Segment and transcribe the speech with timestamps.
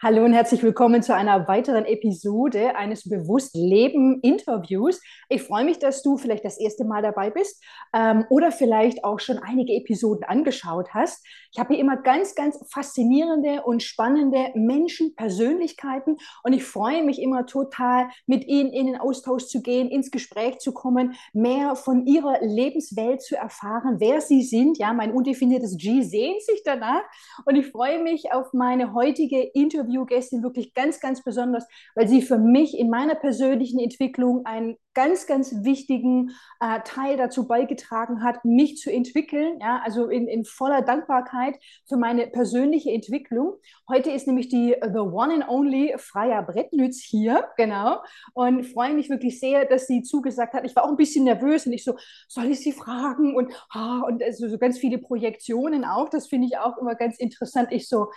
[0.00, 5.00] Hallo und herzlich willkommen zu einer weiteren Episode eines Bewusst Leben Interviews.
[5.28, 7.60] Ich freue mich, dass du vielleicht das erste Mal dabei bist
[7.92, 11.26] ähm, oder vielleicht auch schon einige Episoden angeschaut hast.
[11.52, 17.20] Ich habe hier immer ganz, ganz faszinierende und spannende Menschen, Persönlichkeiten und ich freue mich
[17.20, 22.06] immer total, mit ihnen in den Austausch zu gehen, ins Gespräch zu kommen, mehr von
[22.06, 24.78] ihrer Lebenswelt zu erfahren, wer sie sind.
[24.78, 27.02] Ja, mein undefiniertes G sehnt sich danach
[27.46, 32.22] und ich freue mich auf meine heutige Interview Interviewgästin wirklich ganz, ganz besonders, weil sie
[32.22, 36.30] für mich in meiner persönlichen Entwicklung einen ganz, ganz wichtigen
[36.60, 39.58] äh, Teil dazu beigetragen hat, mich zu entwickeln.
[39.60, 41.56] Ja, also in, in voller Dankbarkeit
[41.86, 43.54] für meine persönliche Entwicklung.
[43.88, 47.98] Heute ist nämlich die The One and Only Freya Brettnütz hier, genau.
[48.34, 50.64] Und freue mich wirklich sehr, dass sie zugesagt hat.
[50.64, 51.94] Ich war auch ein bisschen nervös und ich so,
[52.26, 53.36] soll ich sie fragen?
[53.36, 56.08] Und, oh, und also so ganz viele Projektionen auch.
[56.08, 57.68] Das finde ich auch immer ganz interessant.
[57.70, 58.08] Ich so,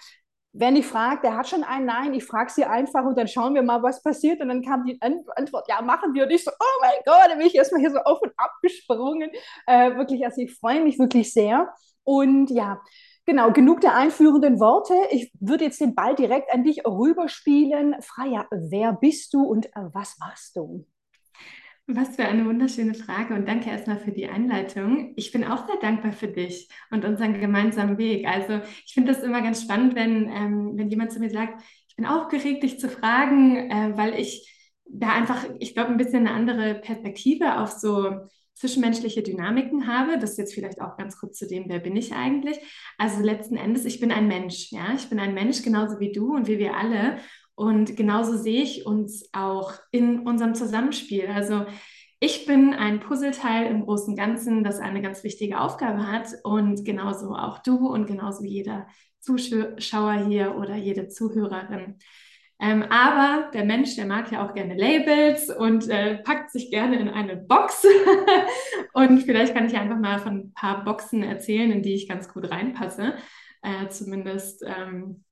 [0.54, 3.56] wenn ich frage, der hat schon ein Nein, ich frage sie einfach und dann schauen
[3.56, 4.42] wir mal, was passiert.
[4.42, 6.26] Und dann kam die Antwort, ja, machen wir.
[6.26, 8.52] Und ich so, oh mein Gott, da bin ich erstmal hier so auf und ab
[8.62, 9.30] gesprungen.
[9.66, 11.74] Äh, wirklich, also ich freue mich wirklich sehr.
[12.04, 12.82] Und ja,
[13.26, 14.94] genau, genug der einführenden Worte.
[15.12, 17.96] Ich würde jetzt den Ball direkt an dich rüberspielen.
[18.02, 20.86] Freya, wer bist du und was warst du?
[21.88, 25.14] Was für eine wunderschöne Frage und danke erstmal für die Einleitung.
[25.18, 28.28] Ich bin auch sehr dankbar für dich und unseren gemeinsamen Weg.
[28.28, 31.96] Also ich finde das immer ganz spannend, wenn, ähm, wenn jemand zu mir sagt, ich
[31.96, 34.48] bin aufgeregt, dich zu fragen, äh, weil ich
[34.86, 38.12] da einfach, ich glaube, ein bisschen eine andere Perspektive auf so
[38.54, 40.20] zwischenmenschliche Dynamiken habe.
[40.20, 42.58] Das ist jetzt vielleicht auch ganz kurz zu dem, wer bin ich eigentlich?
[42.98, 46.36] Also letzten Endes, ich bin ein Mensch, ja, ich bin ein Mensch genauso wie du
[46.36, 47.18] und wie wir alle.
[47.56, 51.28] Und genauso sehe ich uns auch in unserem Zusammenspiel.
[51.28, 51.66] Also
[52.20, 57.36] ich bin ein Puzzleteil im großen Ganzen, das eine ganz wichtige Aufgabe hat und genauso
[57.36, 58.88] auch du und genauso jeder
[59.20, 61.98] Zuschauer hier oder jede Zuhörerin.
[62.60, 67.00] Ähm, aber der Mensch, der mag ja auch gerne Labels und äh, packt sich gerne
[67.00, 67.84] in eine Box.
[68.94, 72.32] und vielleicht kann ich einfach mal von ein paar Boxen erzählen, in die ich ganz
[72.32, 73.16] gut reinpasse.
[73.64, 75.24] Äh, zumindest ähm,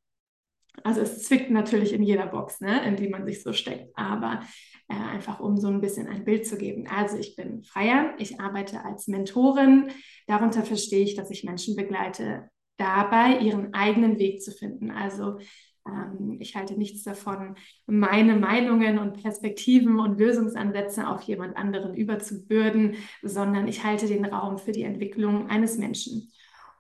[0.84, 4.42] also es zwickt natürlich in jeder Box, ne, in die man sich so steckt, aber
[4.88, 6.88] äh, einfach um so ein bisschen ein Bild zu geben.
[6.88, 9.92] Also ich bin Freier, ich arbeite als Mentorin.
[10.28, 14.90] Darunter verstehe ich, dass ich Menschen begleite, dabei ihren eigenen Weg zu finden.
[14.90, 15.38] Also
[15.86, 22.96] ähm, ich halte nichts davon, meine Meinungen und Perspektiven und Lösungsansätze auf jemand anderen überzubürden,
[23.22, 26.32] sondern ich halte den Raum für die Entwicklung eines Menschen.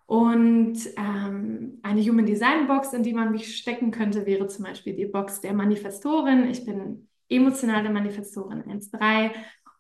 [0.09, 4.95] Und ähm, eine Human Design Box, in die man mich stecken könnte, wäre zum Beispiel
[4.95, 6.49] die Box der Manifestorin.
[6.49, 9.29] Ich bin emotionale Manifestorin 1.3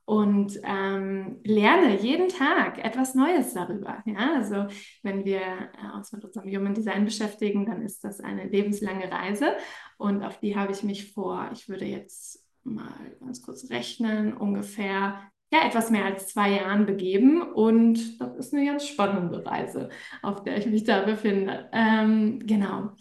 [0.05, 4.03] und ähm, lerne jeden Tag etwas Neues darüber.
[4.05, 4.35] Ja?
[4.35, 4.67] Also
[5.01, 9.53] wenn wir äh, uns mit unserem Human Design beschäftigen, dann ist das eine lebenslange Reise
[9.97, 15.23] und auf die habe ich mich vor, ich würde jetzt mal ganz kurz rechnen, ungefähr
[15.51, 19.89] ja, etwas mehr als zwei Jahren begeben und das ist eine ganz spannende Reise,
[20.21, 21.69] auf der ich mich da befinde.
[21.73, 22.91] Ähm, genau.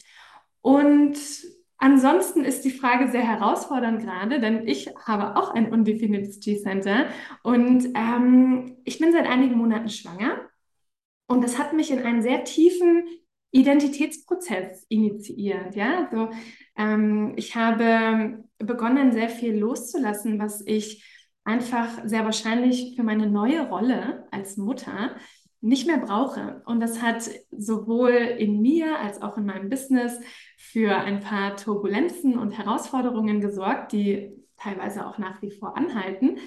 [0.63, 1.19] Und
[1.77, 7.07] ansonsten ist die Frage sehr herausfordernd gerade, denn ich habe auch ein undefiniertes G-Center
[7.43, 10.49] und ähm, ich bin seit einigen Monaten schwanger
[11.27, 13.05] und das hat mich in einen sehr tiefen
[13.51, 15.75] Identitätsprozess initiiert.
[15.75, 16.31] Ja, so,
[16.77, 21.05] ähm, ich habe begonnen, sehr viel loszulassen, was ich
[21.49, 25.17] einfach sehr wahrscheinlich für meine neue Rolle als Mutter
[25.61, 26.63] nicht mehr brauche.
[26.67, 30.21] Und das hat sowohl in mir als auch in meinem Business
[30.57, 36.39] für ein paar Turbulenzen und Herausforderungen gesorgt, die teilweise auch nach wie vor anhalten.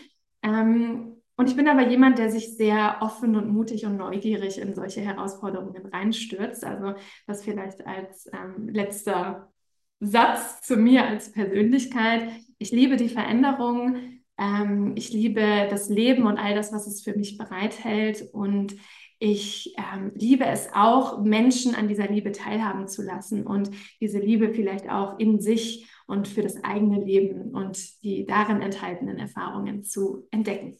[0.43, 4.75] Ähm, und ich bin aber jemand, der sich sehr offen und mutig und neugierig in
[4.75, 6.63] solche Herausforderungen reinstürzt.
[6.63, 6.93] Also
[7.25, 9.51] das vielleicht als ähm, letzter
[9.99, 12.29] Satz zu mir als Persönlichkeit.
[12.59, 14.20] Ich liebe die Veränderung.
[14.41, 18.23] Ähm, ich liebe das Leben und all das, was es für mich bereithält.
[18.33, 18.75] Und
[19.19, 23.69] ich ähm, liebe es auch, Menschen an dieser Liebe teilhaben zu lassen und
[23.99, 29.19] diese Liebe vielleicht auch in sich und für das eigene Leben und die darin enthaltenen
[29.19, 30.77] Erfahrungen zu entdecken.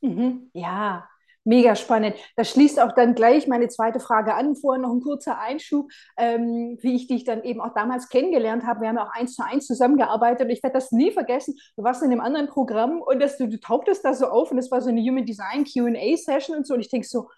[0.00, 0.50] Mhm.
[0.54, 1.06] Ja,
[1.44, 2.14] Mega spannend.
[2.36, 4.54] Das schließt auch dann gleich meine zweite Frage an.
[4.54, 8.82] Vorher noch ein kurzer Einschub, ähm, wie ich dich dann eben auch damals kennengelernt habe.
[8.82, 11.56] Wir haben ja auch eins zu eins zusammengearbeitet und ich werde das nie vergessen.
[11.76, 14.58] Du warst in einem anderen Programm und das, du, du tauchtest da so auf und
[14.58, 16.74] es war so eine Human Design QA-Session und so.
[16.74, 17.28] Und ich denke so,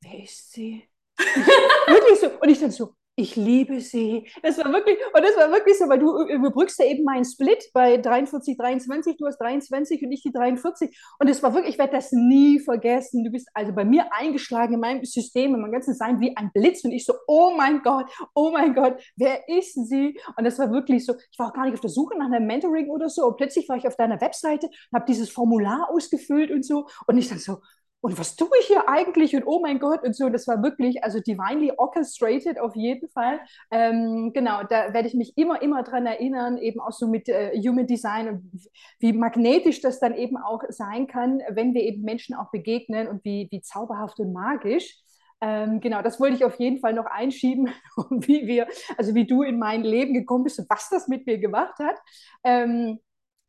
[0.00, 0.88] wer ist sie?
[1.18, 2.28] Wirklich so.
[2.40, 4.28] Und ich dann so, ich liebe sie.
[4.42, 7.68] Das war wirklich, und das war wirklich so, weil du überbrückst ja eben meinen Split
[7.74, 10.96] bei 43, 23, du hast 23 und ich die 43.
[11.18, 13.24] Und es war wirklich, ich werde das nie vergessen.
[13.24, 16.52] Du bist also bei mir eingeschlagen in meinem System, in meinem ganzen Sein wie ein
[16.54, 16.84] Blitz.
[16.84, 20.16] Und ich so, oh mein Gott, oh mein Gott, wer ist sie?
[20.36, 22.46] Und das war wirklich so, ich war auch gar nicht auf der Suche nach einem
[22.46, 23.26] Mentoring oder so.
[23.26, 26.86] Und plötzlich war ich auf deiner Webseite und habe dieses Formular ausgefüllt und so.
[27.08, 27.58] Und ich dann so,
[28.00, 29.34] und was tue ich hier eigentlich?
[29.34, 33.40] Und oh mein Gott, und so, das war wirklich, also divinely orchestrated auf jeden Fall.
[33.72, 37.50] Ähm, genau, da werde ich mich immer, immer dran erinnern, eben auch so mit äh,
[37.60, 42.36] Human Design und wie magnetisch das dann eben auch sein kann, wenn wir eben Menschen
[42.36, 44.96] auch begegnen und wie, wie zauberhaft und magisch.
[45.40, 47.68] Ähm, genau, das wollte ich auf jeden Fall noch einschieben,
[48.10, 51.38] wie wir, also wie du in mein Leben gekommen bist und was das mit mir
[51.38, 51.96] gemacht hat.
[52.44, 53.00] Ähm,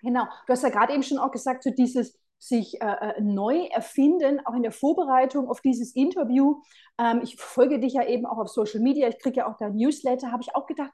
[0.01, 3.65] genau, du hast ja gerade eben schon auch gesagt, so dieses, sich äh, äh, neu
[3.67, 6.61] erfinden, auch in der Vorbereitung auf dieses Interview.
[6.97, 9.75] Ähm, ich folge dich ja eben auch auf Social Media, ich kriege ja auch dein
[9.75, 10.91] Newsletter, habe ich auch gedacht,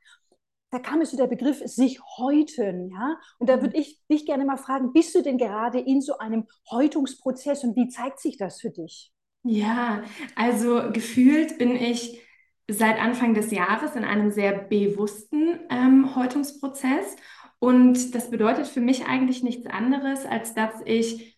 [0.72, 3.18] da kam mir so der Begriff sich häuten, ja.
[3.38, 3.62] Und da mhm.
[3.62, 7.76] würde ich dich gerne mal fragen, bist du denn gerade in so einem Häutungsprozess und
[7.76, 9.12] wie zeigt sich das für dich?
[9.44, 10.04] Ja,
[10.36, 12.20] also gefühlt bin ich
[12.68, 17.16] seit Anfang des Jahres in einem sehr bewussten ähm, Häutungsprozess.
[17.60, 21.35] Und das bedeutet für mich eigentlich nichts anderes, als dass ich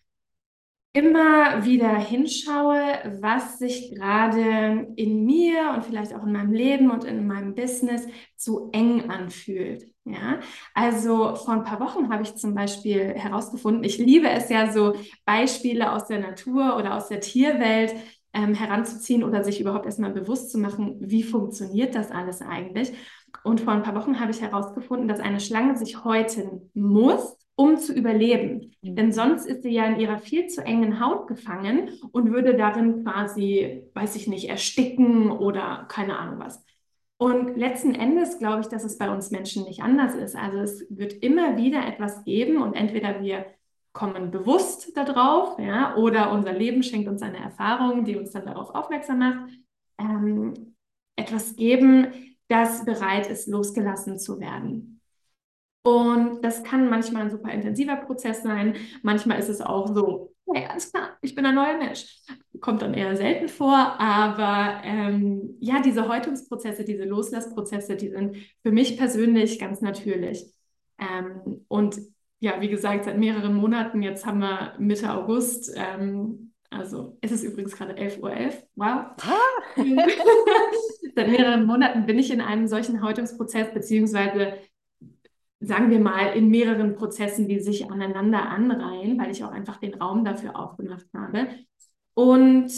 [0.92, 7.04] immer wieder hinschaue, was sich gerade in mir und vielleicht auch in meinem Leben und
[7.04, 8.06] in meinem Business
[8.36, 9.84] zu eng anfühlt.
[10.04, 10.40] Ja,
[10.74, 14.94] also vor ein paar Wochen habe ich zum Beispiel herausgefunden, ich liebe es ja so
[15.26, 17.94] Beispiele aus der Natur oder aus der Tierwelt
[18.32, 22.92] ähm, heranzuziehen oder sich überhaupt erstmal bewusst zu machen, wie funktioniert das alles eigentlich.
[23.44, 27.76] Und vor ein paar Wochen habe ich herausgefunden, dass eine Schlange sich häuten muss, um
[27.76, 28.70] zu überleben.
[28.82, 28.94] Mhm.
[28.94, 33.02] Denn sonst ist sie ja in ihrer viel zu engen Haut gefangen und würde darin
[33.02, 36.64] quasi, weiß ich nicht, ersticken oder keine Ahnung was.
[37.16, 40.36] Und letzten Endes glaube ich, dass es bei uns Menschen nicht anders ist.
[40.36, 43.44] Also es wird immer wieder etwas geben und entweder wir
[43.92, 48.72] kommen bewusst darauf, ja, oder unser Leben schenkt uns eine Erfahrung, die uns dann darauf
[48.72, 49.50] aufmerksam macht,
[49.98, 50.76] ähm,
[51.16, 54.97] etwas geben, das bereit ist, losgelassen zu werden.
[55.88, 58.74] Und das kann manchmal ein super intensiver Prozess sein.
[59.02, 62.18] Manchmal ist es auch so, hey, alles klar, ich bin ein neuer Mensch.
[62.60, 68.72] Kommt dann eher selten vor, aber ähm, ja, diese Häutungsprozesse, diese Loslassprozesse, die sind für
[68.72, 70.44] mich persönlich ganz natürlich.
[70.98, 71.98] Ähm, und
[72.40, 77.44] ja, wie gesagt, seit mehreren Monaten, jetzt haben wir Mitte August, ähm, also es ist
[77.44, 78.54] übrigens gerade 11.11 Uhr, .11.
[78.76, 79.06] wow.
[79.22, 79.76] Ah.
[81.14, 84.54] seit mehreren Monaten bin ich in einem solchen Häutungsprozess, beziehungsweise
[85.60, 89.94] sagen wir mal, in mehreren Prozessen, die sich aneinander anreihen, weil ich auch einfach den
[89.94, 91.48] Raum dafür aufgemacht habe.
[92.14, 92.70] Und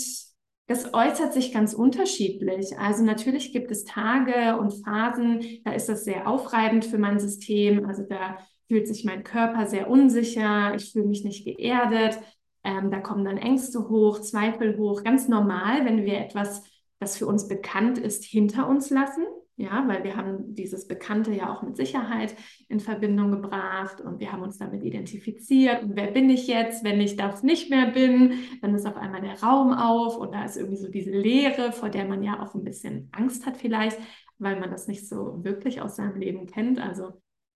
[0.67, 2.79] das äußert sich ganz unterschiedlich.
[2.79, 7.87] Also natürlich gibt es Tage und Phasen, da ist das sehr aufreibend für mein System.
[7.87, 8.38] Also da
[8.69, 12.21] fühlt sich mein Körper sehr unsicher, ich fühle mich nicht geerdet.
[12.62, 15.03] Ähm, da kommen dann Ängste hoch, Zweifel hoch.
[15.03, 16.62] Ganz normal, wenn wir etwas,
[17.00, 19.25] das für uns bekannt ist, hinter uns lassen.
[19.60, 22.34] Ja, weil wir haben dieses Bekannte ja auch mit Sicherheit
[22.68, 25.82] in Verbindung gebracht und wir haben uns damit identifiziert.
[25.82, 28.38] Und wer bin ich jetzt, wenn ich das nicht mehr bin?
[28.62, 31.90] Dann ist auf einmal der Raum auf und da ist irgendwie so diese Leere, vor
[31.90, 33.98] der man ja auch ein bisschen Angst hat vielleicht,
[34.38, 36.80] weil man das nicht so wirklich aus seinem Leben kennt.
[36.80, 37.08] Also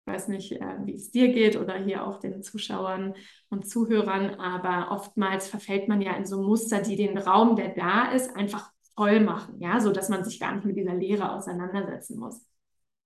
[0.06, 3.14] ich weiß nicht, äh, wie es dir geht oder hier auch den Zuschauern
[3.48, 8.12] und Zuhörern, aber oftmals verfällt man ja in so Muster, die den Raum, der da
[8.12, 12.20] ist, einfach voll machen, ja, so dass man sich gar nicht mit dieser Lehre auseinandersetzen
[12.20, 12.46] muss.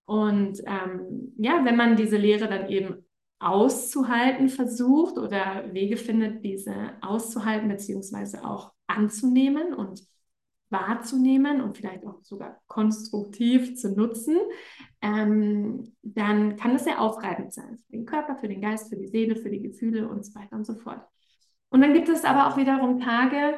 [0.06, 3.06] Und ähm, ja, wenn man diese Lehre dann eben
[3.40, 10.02] auszuhalten versucht oder Wege findet, diese auszuhalten beziehungsweise auch anzunehmen und
[10.70, 14.38] wahrzunehmen und vielleicht auch sogar konstruktiv zu nutzen,
[15.02, 19.08] ähm, dann kann das sehr aufreibend sein für den Körper, für den Geist, für die
[19.08, 21.02] Seele, für die Gefühle und so weiter und so fort.
[21.70, 23.58] Und dann gibt es aber auch wiederum Tage,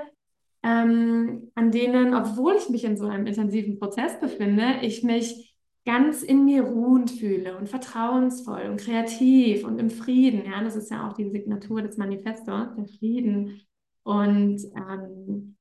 [0.64, 6.22] ähm, an denen, obwohl ich mich in so einem intensiven Prozess befinde, ich mich ganz
[6.22, 10.46] in mir ruhend fühle und vertrauensvoll und kreativ und im Frieden.
[10.46, 13.62] Ja, das ist ja auch die Signatur des Manifestors, der Frieden.
[14.04, 15.56] Und ähm,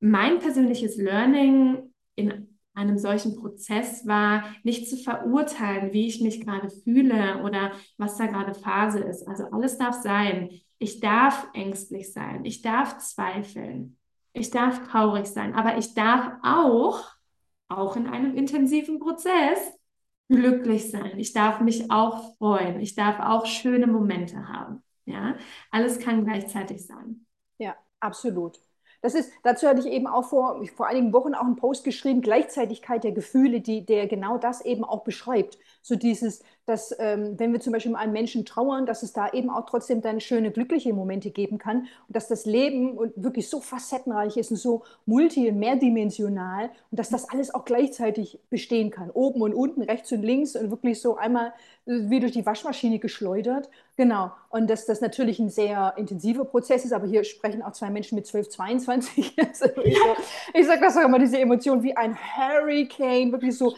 [0.00, 6.70] mein persönliches Learning in einem solchen Prozess war, nicht zu verurteilen, wie ich mich gerade
[6.70, 9.26] fühle oder was da gerade Phase ist.
[9.28, 10.50] Also alles darf sein.
[10.78, 12.44] Ich darf ängstlich sein.
[12.44, 13.98] Ich darf zweifeln.
[14.32, 17.04] Ich darf traurig sein, aber ich darf auch,
[17.68, 19.58] auch in einem intensiven Prozess,
[20.28, 21.18] glücklich sein.
[21.18, 22.80] Ich darf mich auch freuen.
[22.80, 24.82] Ich darf auch schöne Momente haben.
[25.04, 25.36] Ja,
[25.70, 27.26] alles kann gleichzeitig sein.
[27.58, 28.60] Ja, absolut.
[29.02, 32.20] Das ist, dazu hatte ich eben auch vor, vor einigen Wochen auch einen Post geschrieben,
[32.20, 35.58] Gleichzeitigkeit der Gefühle, die, der genau das eben auch beschreibt.
[35.82, 39.50] So dieses, dass ähm, wenn wir zum Beispiel einen Menschen trauern, dass es da eben
[39.50, 44.36] auch trotzdem dann schöne, glückliche Momente geben kann und dass das Leben wirklich so facettenreich
[44.36, 49.10] ist und so multi- und mehrdimensional und dass das alles auch gleichzeitig bestehen kann.
[49.10, 51.52] Oben und unten, rechts und links und wirklich so einmal
[51.86, 53.68] wie durch die Waschmaschine geschleudert.
[53.96, 54.30] Genau.
[54.50, 58.14] Und dass das natürlich ein sehr intensiver Prozess ist, aber hier sprechen auch zwei Menschen
[58.14, 59.36] mit 12, 22.
[59.40, 59.66] Also
[60.54, 63.74] ich, sage das auch immer, diese Emotion wie ein Hurricane, wirklich so.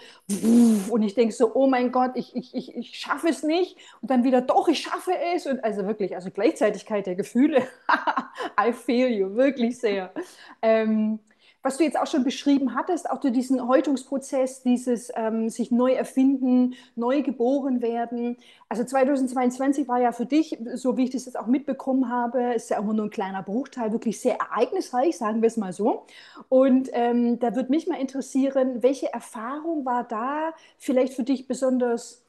[0.91, 3.77] Und ich denke so, oh mein Gott, ich, ich, ich, ich schaffe es nicht.
[4.01, 5.47] Und dann wieder, doch, ich schaffe es.
[5.47, 7.67] Und also wirklich, also Gleichzeitigkeit der Gefühle.
[8.61, 10.13] I feel you, wirklich sehr.
[10.61, 11.21] Ähm,
[11.63, 15.93] was du jetzt auch schon beschrieben hattest, auch durch diesen Häutungsprozess, dieses ähm, sich neu
[15.93, 18.37] erfinden, neu geboren werden.
[18.69, 22.71] Also 2022 war ja für dich, so wie ich das jetzt auch mitbekommen habe, ist
[22.71, 26.05] ja immer nur ein kleiner Bruchteil, wirklich sehr ereignisreich, sagen wir es mal so.
[26.49, 32.22] Und ähm, da würde mich mal interessieren, welche Erfahrung war da vielleicht für dich besonders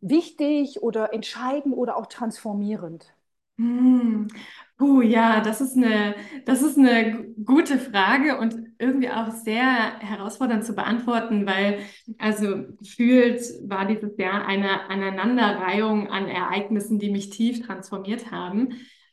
[0.00, 3.14] wichtig oder entscheidend oder auch transformierend?
[3.58, 4.28] Hm.
[4.76, 6.14] Puh, ja, das ist eine,
[6.44, 11.80] das ist eine gute Frage und irgendwie auch sehr herausfordernd zu beantworten, weil
[12.18, 18.68] also gefühlt war dieses Jahr eine Aneinanderreihung an Ereignissen, die mich tief transformiert haben.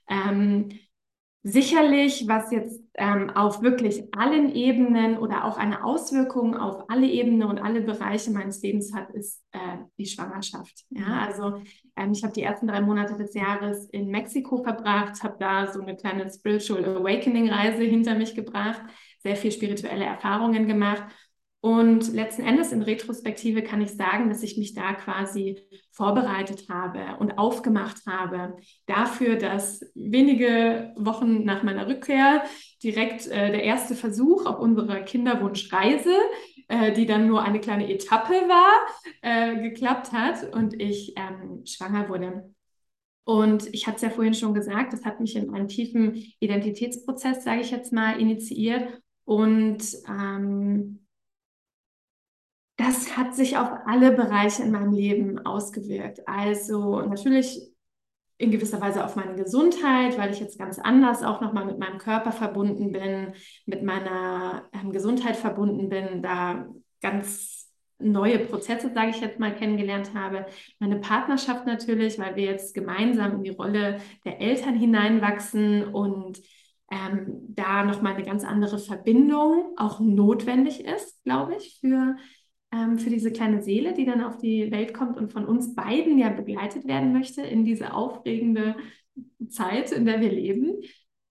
[0.07, 0.69] Ähm,
[1.47, 7.47] Sicherlich, was jetzt ähm, auf wirklich allen Ebenen oder auch eine Auswirkung auf alle Ebenen
[7.47, 9.59] und alle Bereiche meines Lebens hat, ist äh,
[9.99, 10.85] die Schwangerschaft.
[10.89, 11.13] Ja, mhm.
[11.13, 11.61] also
[11.97, 15.81] ähm, ich habe die ersten drei Monate des Jahres in Mexiko verbracht, habe da so
[15.81, 18.81] eine kleine Spiritual Awakening Reise hinter mich gebracht,
[19.19, 21.03] sehr viel spirituelle Erfahrungen gemacht
[21.65, 27.17] und letzten Endes in Retrospektive kann ich sagen, dass ich mich da quasi vorbereitet habe
[27.17, 28.55] und aufgemacht habe
[28.85, 32.43] dafür, dass wenige Wochen nach meiner Rückkehr
[32.83, 36.13] direkt äh, der erste Versuch auf unserer Kinderwunschreise,
[36.67, 38.71] äh, die dann nur eine kleine Etappe war,
[39.23, 42.53] äh, geklappt hat und ich ähm, schwanger wurde.
[43.23, 47.43] Und ich hatte es ja vorhin schon gesagt, das hat mich in einen tiefen Identitätsprozess,
[47.43, 49.01] sage ich jetzt mal, initiiert.
[49.23, 50.99] Und ähm,
[52.77, 56.27] das hat sich auf alle Bereiche in meinem Leben ausgewirkt.
[56.27, 57.61] Also natürlich
[58.37, 61.99] in gewisser Weise auf meine Gesundheit, weil ich jetzt ganz anders auch nochmal mit meinem
[61.99, 63.33] Körper verbunden bin,
[63.65, 66.67] mit meiner ähm, Gesundheit verbunden bin, da
[67.01, 70.45] ganz neue Prozesse, sage ich jetzt mal, kennengelernt habe.
[70.79, 76.41] Meine Partnerschaft natürlich, weil wir jetzt gemeinsam in die Rolle der Eltern hineinwachsen und
[76.91, 82.17] ähm, da nochmal eine ganz andere Verbindung auch notwendig ist, glaube ich, für
[82.71, 86.17] ähm, für diese kleine Seele, die dann auf die Welt kommt und von uns beiden
[86.17, 88.75] ja begleitet werden möchte in diese aufregende
[89.49, 90.81] Zeit, in der wir leben.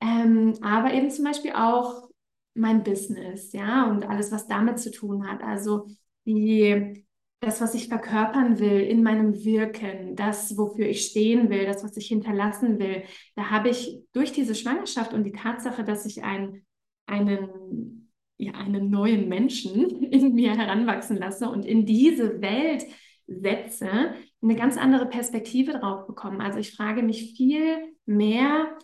[0.01, 2.09] Ähm, aber eben zum Beispiel auch
[2.55, 5.43] mein Business, ja, und alles, was damit zu tun hat.
[5.43, 5.89] Also
[6.25, 7.05] die,
[7.41, 11.97] das, was ich verkörpern will in meinem Wirken, das, wofür ich stehen will, das, was
[11.97, 13.03] ich hinterlassen will,
[13.35, 16.65] da habe ich durch diese Schwangerschaft und die Tatsache, dass ich ein,
[17.07, 18.04] einen
[18.45, 22.85] ja, einen neuen Menschen in mir heranwachsen lasse und in diese Welt
[23.27, 26.41] setze, eine ganz andere Perspektive drauf bekommen.
[26.41, 28.77] Also ich frage mich viel mehr,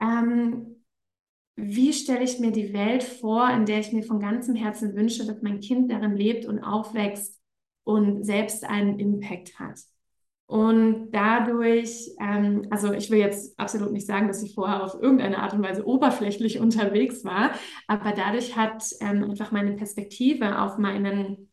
[0.00, 0.84] ähm,
[1.56, 5.24] wie stelle ich mir die Welt vor, in der ich mir von ganzem Herzen wünsche,
[5.24, 7.40] dass mein Kind darin lebt und aufwächst
[7.84, 9.78] und selbst einen Impact hat.
[10.46, 15.38] Und dadurch, ähm, also ich will jetzt absolut nicht sagen, dass ich vorher auf irgendeine
[15.38, 17.52] Art und Weise oberflächlich unterwegs war,
[17.86, 21.50] aber dadurch hat ähm, einfach meine Perspektive auf meinen,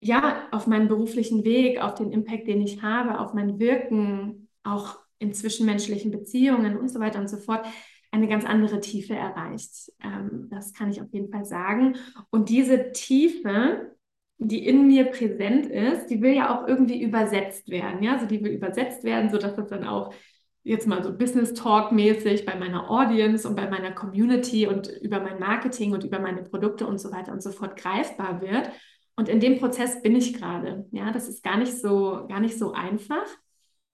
[0.00, 4.98] ja, auf meinen beruflichen Weg, auf den Impact, den ich habe, auf mein Wirken, auch
[5.18, 7.66] in zwischenmenschlichen Beziehungen und so weiter und so fort,
[8.10, 9.92] eine ganz andere Tiefe erreicht.
[10.02, 11.96] Ähm, das kann ich auf jeden Fall sagen.
[12.30, 13.94] Und diese Tiefe,
[14.38, 18.02] die in mir präsent ist, die will ja auch irgendwie übersetzt werden.
[18.02, 20.12] Ja, also die will übersetzt werden, sodass das dann auch
[20.64, 25.20] jetzt mal so Business Talk mäßig bei meiner Audience und bei meiner Community und über
[25.20, 28.70] mein Marketing und über meine Produkte und so weiter und so fort greifbar wird.
[29.16, 30.86] Und in dem Prozess bin ich gerade.
[30.90, 33.26] Ja, das ist gar nicht so, gar nicht so einfach,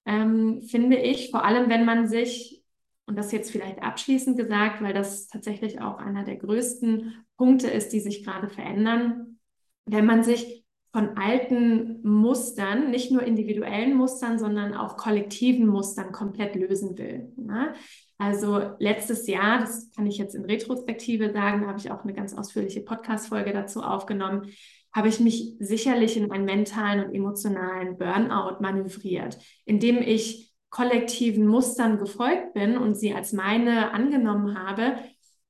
[0.07, 1.31] ähm, finde ich.
[1.31, 2.63] Vor allem, wenn man sich,
[3.07, 7.93] und das jetzt vielleicht abschließend gesagt, weil das tatsächlich auch einer der größten Punkte ist,
[7.93, 9.40] die sich gerade verändern,
[9.87, 16.57] wenn man sich von alten Mustern, nicht nur individuellen Mustern, sondern auch kollektiven Mustern komplett
[16.57, 17.33] lösen will.
[17.37, 17.75] Ne?
[18.19, 22.13] Also letztes Jahr, das kann ich jetzt in Retrospektive sagen, da habe ich auch eine
[22.13, 24.51] ganz ausführliche Podcast-Folge dazu aufgenommen,
[24.93, 31.99] habe ich mich sicherlich in einen mentalen und emotionalen Burnout manövriert, indem ich kollektiven Mustern
[31.99, 34.97] gefolgt bin und sie als meine angenommen habe,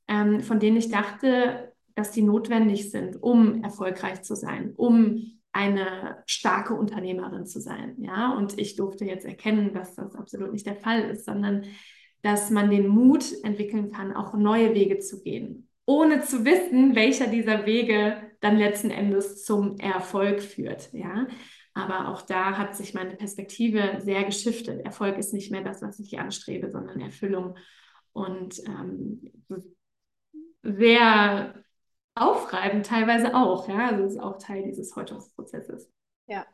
[0.09, 6.23] ähm, von denen ich dachte, dass die notwendig sind, um erfolgreich zu sein, um eine
[6.27, 7.97] starke Unternehmerin zu sein.
[7.99, 11.65] Ja, und ich durfte jetzt erkennen, dass das absolut nicht der Fall ist, sondern
[12.23, 17.27] dass man den Mut entwickeln kann, auch neue Wege zu gehen, ohne zu wissen, welcher
[17.27, 20.93] dieser Wege dann letzten Endes zum Erfolg führt.
[20.93, 21.27] Ja,
[21.75, 24.85] aber auch da hat sich meine Perspektive sehr geschiftet.
[24.85, 27.57] Erfolg ist nicht mehr das, was ich anstrebe, sondern Erfüllung
[28.13, 29.33] und ähm,
[30.63, 31.55] sehr
[32.15, 33.69] aufreibend teilweise auch.
[33.69, 35.91] Ja, also das ist auch Teil dieses Häutungsprozesses.
[36.27, 36.47] Ja.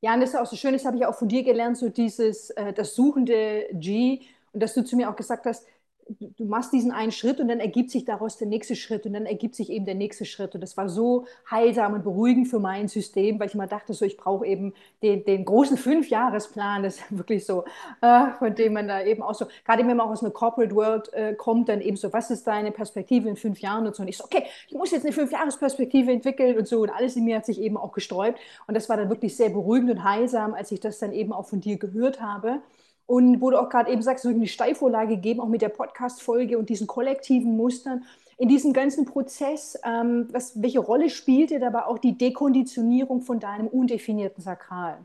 [0.00, 1.88] Ja, und das ist auch so schön, das habe ich auch von dir gelernt, so
[1.88, 4.22] dieses, äh, das suchende G
[4.52, 5.66] und dass du zu mir auch gesagt hast,
[6.08, 9.26] du machst diesen einen Schritt und dann ergibt sich daraus der nächste Schritt und dann
[9.26, 10.54] ergibt sich eben der nächste Schritt.
[10.54, 14.04] Und das war so heilsam und beruhigend für mein System, weil ich immer dachte, so
[14.04, 14.72] ich brauche eben
[15.02, 17.64] den, den großen Fünfjahresplan, das ist wirklich so,
[18.00, 20.74] äh, von dem man da eben auch so, gerade wenn man auch aus einer Corporate
[20.74, 24.02] World äh, kommt, dann eben so, was ist deine Perspektive in fünf Jahren und so.
[24.02, 26.80] Und ich so, okay, ich muss jetzt eine Fünfjahresperspektive entwickeln und so.
[26.80, 28.38] Und alles in mir hat sich eben auch gesträubt.
[28.66, 31.46] Und das war dann wirklich sehr beruhigend und heilsam, als ich das dann eben auch
[31.46, 32.60] von dir gehört habe.
[33.08, 36.58] Und wo du auch gerade eben sagst, so eine Steilvorlage geben, auch mit der Podcast-Folge
[36.58, 38.04] und diesen kollektiven Mustern.
[38.36, 43.66] In diesem ganzen Prozess, ähm, was, welche Rolle spielte dabei auch die Dekonditionierung von deinem
[43.66, 44.98] undefinierten Sakral?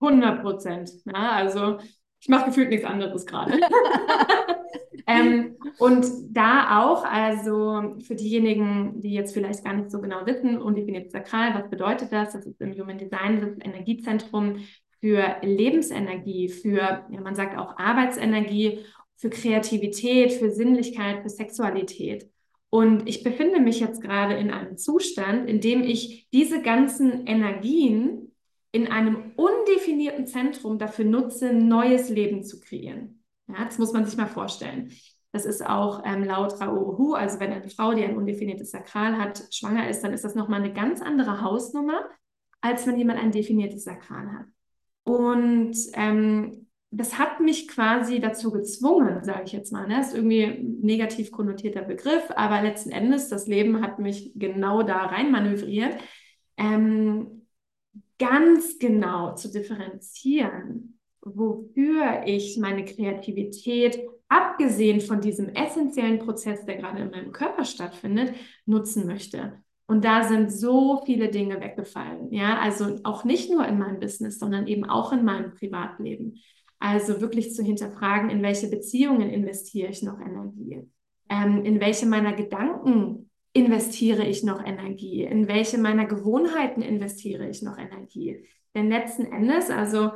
[0.00, 0.90] 100 Prozent.
[1.04, 1.76] Ja, also
[2.20, 3.60] ich mache gefühlt nichts anderes gerade.
[5.06, 10.56] ähm, und da auch, also für diejenigen, die jetzt vielleicht gar nicht so genau wissen,
[10.56, 12.32] undefiniert Sakral, was bedeutet das?
[12.32, 14.60] Das ist im Human Design das Energiezentrum
[15.00, 18.84] für Lebensenergie, für, ja, man sagt auch Arbeitsenergie,
[19.16, 22.30] für Kreativität, für Sinnlichkeit, für Sexualität.
[22.70, 28.32] Und ich befinde mich jetzt gerade in einem Zustand, in dem ich diese ganzen Energien
[28.72, 33.22] in einem undefinierten Zentrum dafür nutze, neues Leben zu kreieren.
[33.48, 34.92] Ja, das muss man sich mal vorstellen.
[35.32, 39.42] Das ist auch ähm, laut Rauhu, also wenn eine Frau, die ein undefiniertes Sakral hat,
[39.52, 42.08] schwanger ist, dann ist das nochmal eine ganz andere Hausnummer,
[42.60, 44.46] als wenn jemand ein definiertes Sakral hat.
[45.08, 49.88] Und ähm, das hat mich quasi dazu gezwungen, sage ich jetzt mal.
[49.88, 49.96] Ne?
[49.96, 54.82] Das ist irgendwie ein negativ konnotierter Begriff, aber letzten Endes, das Leben hat mich genau
[54.82, 55.96] da rein manövriert,
[56.58, 57.46] ähm,
[58.18, 67.00] ganz genau zu differenzieren, wofür ich meine Kreativität, abgesehen von diesem essentiellen Prozess, der gerade
[67.00, 68.34] in meinem Körper stattfindet,
[68.66, 69.62] nutzen möchte.
[69.88, 72.30] Und da sind so viele Dinge weggefallen.
[72.30, 76.36] Ja, also auch nicht nur in meinem Business, sondern eben auch in meinem Privatleben.
[76.78, 80.82] Also wirklich zu hinterfragen, in welche Beziehungen investiere ich noch Energie?
[81.30, 85.22] Ähm, in welche meiner Gedanken investiere ich noch Energie?
[85.24, 88.44] In welche meiner Gewohnheiten investiere ich noch Energie?
[88.74, 90.10] Denn letzten Endes, also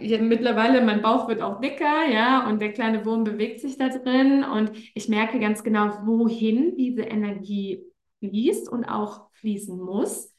[0.00, 3.88] ja, mittlerweile mein Bauch wird auch dicker, ja, und der kleine Wurm bewegt sich da
[3.88, 7.84] drin und ich merke ganz genau, wohin diese Energie
[8.20, 10.34] fließt und auch fließen muss,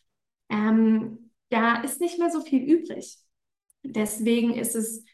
[0.49, 3.17] ähm, da ist nicht mehr so viel übrig.
[3.83, 5.05] Deswegen ist es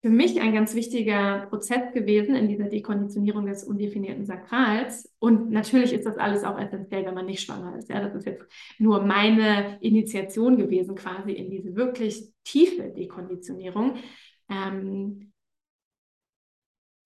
[0.00, 5.12] für mich ein ganz wichtiger Prozess gewesen in dieser Dekonditionierung des undefinierten Sakrals.
[5.18, 7.88] Und natürlich ist das alles auch essentiell, wenn man nicht schwanger ist.
[7.88, 8.44] Ja, das ist jetzt
[8.78, 13.96] nur meine Initiation gewesen, quasi in diese wirklich tiefe Dekonditionierung.
[14.48, 15.32] Ähm,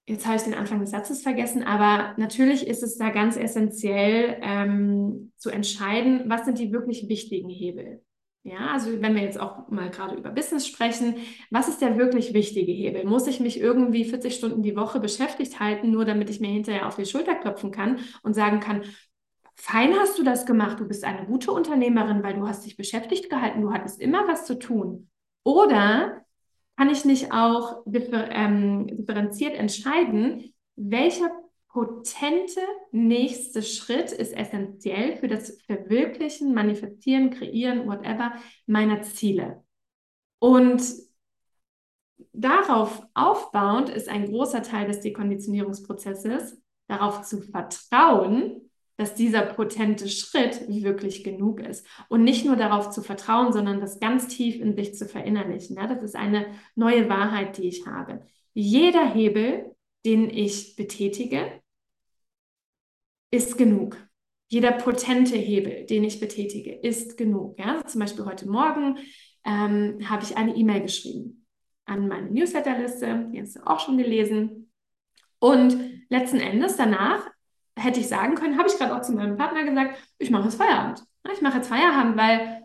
[0.07, 4.39] jetzt habe ich den Anfang des Satzes vergessen, aber natürlich ist es da ganz essentiell
[4.43, 8.03] ähm, zu entscheiden, was sind die wirklich wichtigen Hebel.
[8.45, 11.15] Ja, also wenn wir jetzt auch mal gerade über Business sprechen,
[11.51, 13.05] was ist der wirklich wichtige Hebel?
[13.05, 16.89] Muss ich mich irgendwie 40 Stunden die Woche beschäftigt halten, nur damit ich mir hinterher
[16.89, 18.83] auf die Schulter klopfen kann und sagen kann,
[19.55, 23.31] fein hast du das gemacht, du bist eine gute Unternehmerin, weil du hast dich beschäftigt
[23.31, 25.09] gehalten, du hattest immer was zu tun.
[25.45, 26.25] Oder
[26.77, 31.31] kann ich nicht auch differ, ähm, differenziert entscheiden, welcher
[31.69, 38.33] potente nächste Schritt ist essentiell für das Verwirklichen, Manifestieren, Kreieren, whatever
[38.67, 39.65] meiner Ziele.
[40.39, 40.83] Und
[42.33, 48.71] darauf aufbauend ist ein großer Teil des Dekonditionierungsprozesses, darauf zu vertrauen,
[49.03, 51.85] dass dieser potente Schritt wirklich genug ist.
[52.09, 55.75] Und nicht nur darauf zu vertrauen, sondern das ganz tief in sich zu verinnerlichen.
[55.75, 58.25] Ja, das ist eine neue Wahrheit, die ich habe.
[58.55, 59.75] Jeder Hebel,
[60.07, 61.61] den ich betätige,
[63.33, 63.97] ist genug.
[64.47, 67.59] Jeder potente Hebel, den ich betätige, ist genug.
[67.59, 67.85] Ja?
[67.85, 68.99] Zum Beispiel heute Morgen
[69.45, 71.45] ähm, habe ich eine E-Mail geschrieben
[71.87, 74.73] an meine Newsletterliste, die hast du auch schon gelesen.
[75.41, 75.77] Und
[76.09, 77.32] letzten Endes danach
[77.77, 80.57] hätte ich sagen können, habe ich gerade auch zu meinem Partner gesagt, ich mache jetzt
[80.57, 81.03] Feierabend.
[81.33, 82.63] Ich mache jetzt Feierabend, weil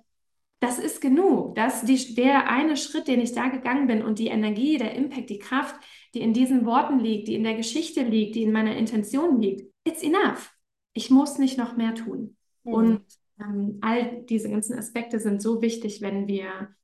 [0.59, 1.55] das ist genug.
[1.55, 5.29] Das, die, der eine Schritt, den ich da gegangen bin und die Energie, der Impact,
[5.29, 5.75] die Kraft,
[6.13, 9.71] die in diesen Worten liegt, die in der Geschichte liegt, die in meiner Intention liegt,
[9.83, 10.51] it's enough.
[10.93, 12.35] Ich muss nicht noch mehr tun.
[12.63, 12.73] Mhm.
[12.73, 13.01] Und
[13.39, 16.75] ähm, all diese ganzen Aspekte sind so wichtig, wenn wir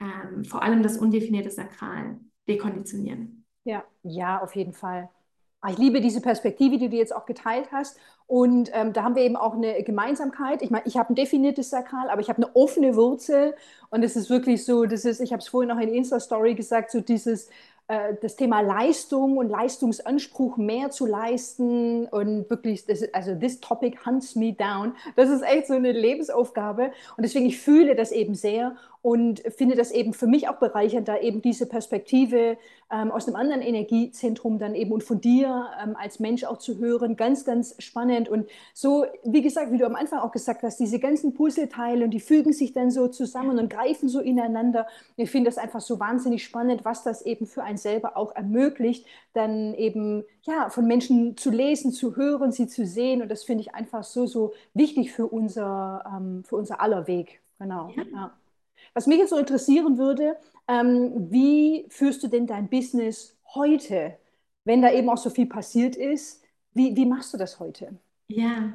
[0.00, 3.46] ähm, vor allem das undefinierte Sakral dekonditionieren.
[3.64, 5.08] Ja, ja, auf jeden Fall.
[5.60, 7.98] Ah, ich liebe diese Perspektive, die du jetzt auch geteilt hast.
[8.28, 10.62] Und ähm, da haben wir eben auch eine Gemeinsamkeit.
[10.62, 13.56] Ich meine, ich habe ein definiertes Sakral, aber ich habe eine offene Wurzel.
[13.90, 16.92] Und es ist wirklich so, das ist, ich habe es vorhin noch in Insta-Story gesagt,
[16.92, 17.48] so dieses,
[17.88, 24.04] äh, das Thema Leistung und Leistungsanspruch mehr zu leisten und wirklich, das, also this topic
[24.04, 24.94] hunts me down.
[25.16, 29.74] Das ist echt so eine Lebensaufgabe und deswegen ich fühle das eben sehr und finde
[29.74, 32.58] das eben für mich auch bereichernd, da eben diese Perspektive
[32.90, 36.78] ähm, aus einem anderen Energiezentrum dann eben und von dir ähm, als Mensch auch zu
[36.78, 37.16] hören.
[37.16, 38.28] Ganz, ganz spannend.
[38.28, 42.12] Und so, wie gesagt, wie du am Anfang auch gesagt hast, diese ganzen Puzzleteile und
[42.12, 44.86] die fügen sich dann so zusammen und greifen so ineinander.
[45.16, 49.06] Ich finde das einfach so wahnsinnig spannend, was das eben für einen selber auch ermöglicht,
[49.34, 53.20] dann eben ja, von Menschen zu lesen, zu hören, sie zu sehen.
[53.20, 57.40] Und das finde ich einfach so, so wichtig für unser, ähm, für unser aller Weg.
[57.58, 57.90] Genau.
[57.96, 58.02] Ja.
[58.12, 58.32] ja.
[58.94, 60.36] Was mich jetzt so interessieren würde,
[60.68, 64.18] ähm, wie führst du denn dein Business heute,
[64.64, 66.44] wenn da eben auch so viel passiert ist?
[66.74, 67.98] Wie, wie machst du das heute?
[68.30, 68.74] Ja,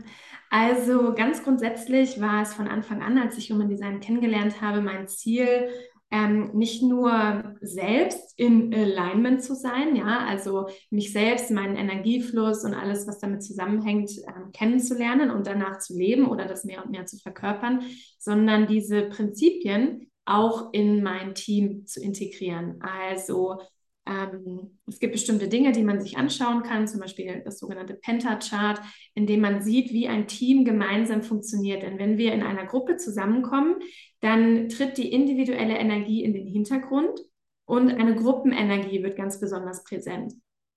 [0.49, 5.07] also ganz grundsätzlich war es von Anfang an, als ich Human Design kennengelernt habe, mein
[5.07, 5.69] Ziel,
[6.13, 12.75] ähm, nicht nur selbst in Alignment zu sein, ja, also mich selbst, meinen Energiefluss und
[12.75, 17.07] alles, was damit zusammenhängt, ähm, kennenzulernen und danach zu leben oder das mehr und mehr
[17.07, 17.81] zu verkörpern,
[18.19, 22.79] sondern diese Prinzipien auch in mein Team zu integrieren.
[22.81, 23.57] Also
[24.05, 28.81] ähm, es gibt bestimmte Dinge, die man sich anschauen kann, zum Beispiel das sogenannte Penta-Chart,
[29.13, 31.83] in dem man sieht, wie ein Team gemeinsam funktioniert.
[31.83, 33.75] Denn wenn wir in einer Gruppe zusammenkommen,
[34.19, 37.19] dann tritt die individuelle Energie in den Hintergrund
[37.65, 40.33] und eine Gruppenenergie wird ganz besonders präsent.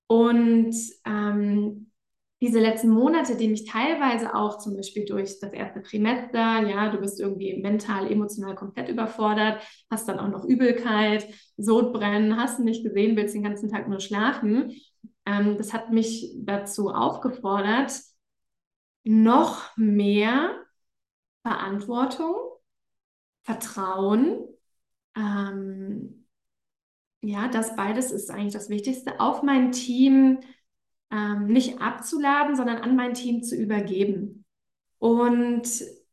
[0.08, 1.90] Und ähm,
[2.42, 6.98] diese letzten Monate, die mich teilweise auch zum Beispiel durch das erste Trimester, ja, du
[6.98, 13.16] bist irgendwie mental, emotional komplett überfordert, hast dann auch noch Übelkeit, Sodbrennen, hast nicht gesehen,
[13.16, 14.72] willst den ganzen Tag nur schlafen.
[15.24, 17.92] Ähm, das hat mich dazu aufgefordert,
[19.04, 20.50] noch mehr
[21.42, 22.34] Verantwortung,
[23.44, 24.40] Vertrauen,
[25.16, 26.26] ähm,
[27.22, 30.40] ja, das beides ist eigentlich das Wichtigste, auf mein Team
[31.10, 34.44] ähm, nicht abzuladen, sondern an mein Team zu übergeben.
[34.98, 35.68] Und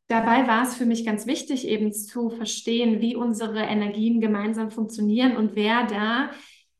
[0.08, 5.38] dabei war es für mich ganz wichtig, eben zu verstehen, wie unsere Energien gemeinsam funktionieren
[5.38, 6.29] und wer da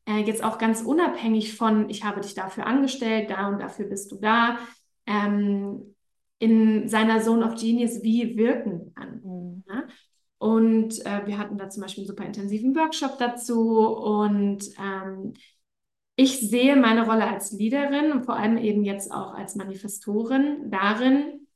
[0.06, 4.12] äh, jetzt auch ganz unabhängig von, ich habe dich dafür angestellt, da und dafür bist
[4.12, 4.58] du da,
[5.06, 5.94] ähm,
[6.38, 9.20] in seiner Zone of Genius wie wirken kann.
[9.24, 9.64] Mhm.
[9.68, 9.84] Ja?
[10.38, 15.32] Und äh, wir hatten da zum Beispiel einen super intensiven Workshop dazu und ähm,
[16.16, 21.46] ich sehe meine Rolle als Leaderin und vor allem eben jetzt auch als Manifestorin darin,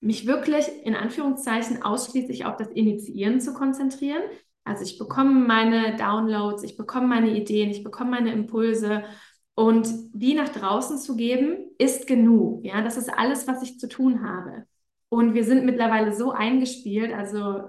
[0.00, 4.22] mich wirklich in Anführungszeichen ausschließlich auf das Initiieren zu konzentrieren.
[4.64, 9.04] Also ich bekomme meine Downloads, ich bekomme meine Ideen, ich bekomme meine Impulse
[9.54, 12.64] und die nach draußen zu geben, ist genug.
[12.64, 14.66] Ja, das ist alles, was ich zu tun habe.
[15.08, 17.60] Und wir sind mittlerweile so eingespielt, also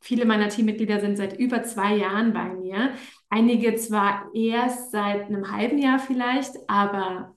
[0.00, 2.94] viele meiner Teammitglieder sind seit über zwei Jahren bei mir.
[3.28, 7.34] Einige zwar erst seit einem halben Jahr vielleicht, aber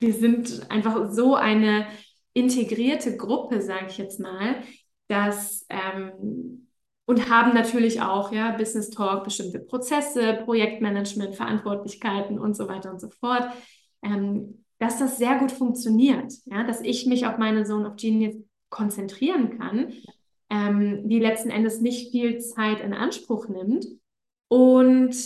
[0.00, 1.86] wir sind einfach so eine
[2.34, 4.62] integrierte Gruppe, sage ich jetzt mal,
[5.08, 6.68] dass ähm,
[7.04, 13.00] und haben natürlich auch ja Business Talk, bestimmte Prozesse, Projektmanagement, Verantwortlichkeiten und so weiter und
[13.00, 13.48] so fort,
[14.02, 18.36] ähm, dass das sehr gut funktioniert, ja, dass ich mich auf meine Zone of Genius
[18.70, 19.92] konzentrieren kann,
[20.48, 23.86] ähm, die letzten Endes nicht viel Zeit in Anspruch nimmt
[24.52, 25.16] und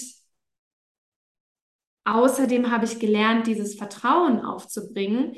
[2.04, 5.34] außerdem habe ich gelernt, dieses Vertrauen aufzubringen,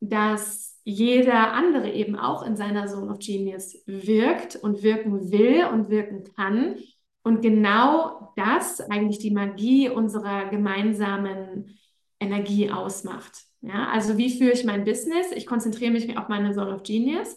[0.00, 5.90] dass jeder andere eben auch in seiner Zone of Genius wirkt und wirken will und
[5.90, 6.76] wirken kann.
[7.22, 11.78] Und genau das eigentlich die Magie unserer gemeinsamen
[12.18, 13.42] Energie ausmacht.
[13.60, 15.30] Ja, also wie führe ich mein Business?
[15.32, 17.36] Ich konzentriere mich auf meine Zone of Genius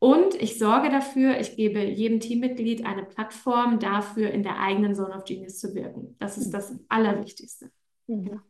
[0.00, 5.14] und ich sorge dafür, ich gebe jedem Teammitglied eine Plattform dafür, in der eigenen Zone
[5.14, 6.16] of Genius zu wirken.
[6.18, 7.70] Das ist das Allerwichtigste.
[8.06, 8.40] Mhm.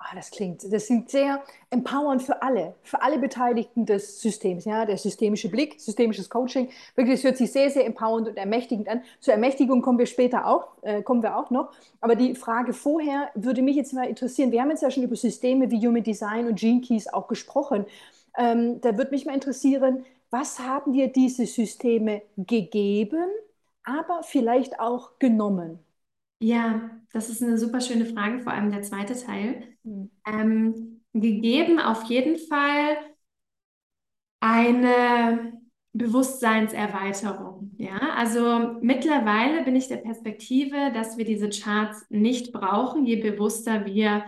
[0.00, 4.86] Oh, das klingt, das klingt sehr empowernd für alle, für alle Beteiligten des Systems, ja,
[4.86, 6.70] der systemische Blick, systemisches Coaching.
[6.94, 9.02] Wirklich, es hört sich sehr, sehr empowernd und ermächtigend an.
[9.20, 11.70] Zur Ermächtigung kommen wir später auch, äh, kommen wir auch noch.
[12.00, 14.52] Aber die Frage vorher würde mich jetzt mal interessieren.
[14.52, 17.84] Wir haben jetzt ja schon über Systeme wie Human Design und Gene Keys auch gesprochen.
[18.36, 23.28] Ähm, da würde mich mal interessieren, was haben dir diese Systeme gegeben,
[23.84, 25.78] aber vielleicht auch genommen?
[26.40, 29.62] Ja, das ist eine super schöne Frage, vor allem der zweite Teil.
[29.84, 30.10] Mhm.
[30.26, 32.96] Ähm, gegeben auf jeden Fall
[34.40, 35.52] eine
[35.92, 37.72] Bewusstseinserweiterung.
[37.78, 43.86] Ja, also mittlerweile bin ich der Perspektive, dass wir diese Charts nicht brauchen, je bewusster
[43.86, 44.24] wir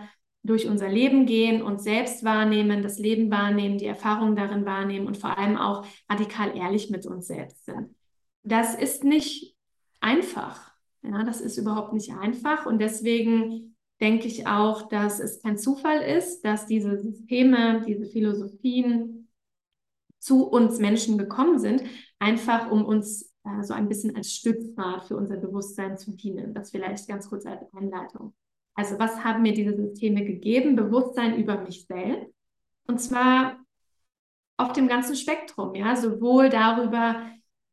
[0.47, 5.17] durch unser Leben gehen, uns selbst wahrnehmen, das Leben wahrnehmen, die Erfahrungen darin wahrnehmen und
[5.17, 7.95] vor allem auch radikal ehrlich mit uns selbst sind.
[8.43, 9.55] Das ist nicht
[9.99, 10.71] einfach.
[11.03, 16.01] Ja, das ist überhaupt nicht einfach und deswegen denke ich auch, dass es kein Zufall
[16.01, 19.27] ist, dass diese Systeme, diese Philosophien
[20.19, 21.83] zu uns Menschen gekommen sind,
[22.19, 26.53] einfach um uns äh, so ein bisschen als Stützrad für unser Bewusstsein zu dienen.
[26.53, 28.33] Das vielleicht ganz kurz als Einleitung.
[28.77, 30.75] Also was haben mir diese Systeme gegeben?
[30.75, 32.31] Bewusstsein über mich selbst.
[32.85, 33.57] Und zwar
[34.55, 37.23] auf dem ganzen Spektrum, ja, sowohl darüber,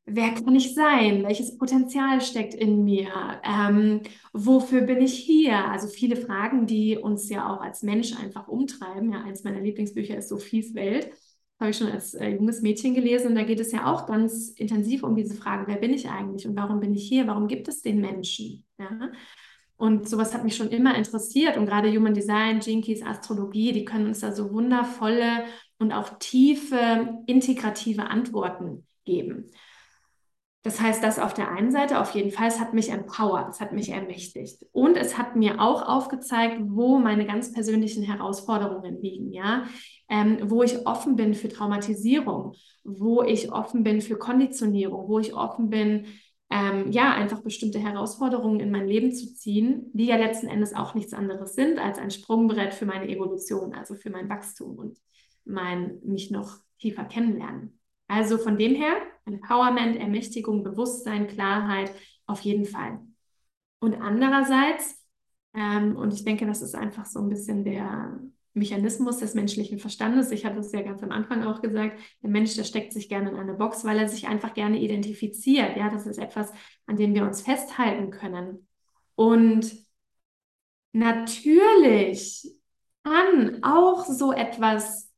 [0.06, 1.22] wer kann ich sein?
[1.22, 3.40] Welches Potenzial steckt in mir?
[3.44, 4.00] Ähm,
[4.32, 5.70] wofür bin ich hier?
[5.70, 9.12] Also viele Fragen, die uns ja auch als Mensch einfach umtreiben.
[9.12, 11.10] Ja, eins meiner Lieblingsbücher ist Sophies Welt.
[11.60, 14.50] Habe ich schon als äh, junges Mädchen gelesen und da geht es ja auch ganz
[14.50, 17.26] intensiv um diese Frage, wer bin ich eigentlich und warum bin ich hier?
[17.26, 18.64] Warum gibt es den Menschen?
[18.78, 19.12] Ja?
[19.84, 21.58] Und sowas hat mich schon immer interessiert.
[21.58, 25.44] Und gerade Human Design, Jinkies, Astrologie, die können uns da so wundervolle
[25.78, 29.50] und auch tiefe, integrative Antworten geben.
[30.62, 33.60] Das heißt, das auf der einen Seite auf jeden Fall, es hat mich empowered, es
[33.60, 34.64] hat mich ermächtigt.
[34.72, 39.64] Und es hat mir auch aufgezeigt, wo meine ganz persönlichen Herausforderungen liegen, ja,
[40.08, 45.34] ähm, wo ich offen bin für Traumatisierung, wo ich offen bin für Konditionierung, wo ich
[45.34, 46.06] offen bin,
[46.50, 50.94] ähm, ja, einfach bestimmte Herausforderungen in mein Leben zu ziehen, die ja letzten Endes auch
[50.94, 54.98] nichts anderes sind als ein Sprungbrett für meine Evolution, also für mein Wachstum und
[55.44, 57.78] mein mich noch tiefer kennenlernen.
[58.06, 61.92] Also von dem her, Empowerment, Ermächtigung, Bewusstsein, Klarheit,
[62.26, 63.00] auf jeden Fall.
[63.80, 65.02] Und andererseits,
[65.54, 68.20] ähm, und ich denke, das ist einfach so ein bisschen der,
[68.54, 70.30] Mechanismus des menschlichen Verstandes.
[70.30, 73.30] Ich hatte es ja ganz am Anfang auch gesagt, der Mensch, der steckt sich gerne
[73.30, 75.76] in eine Box, weil er sich einfach gerne identifiziert.
[75.76, 76.52] Ja, das ist etwas,
[76.86, 78.68] an dem wir uns festhalten können.
[79.16, 79.72] Und
[80.92, 82.48] natürlich
[83.02, 85.12] kann auch so etwas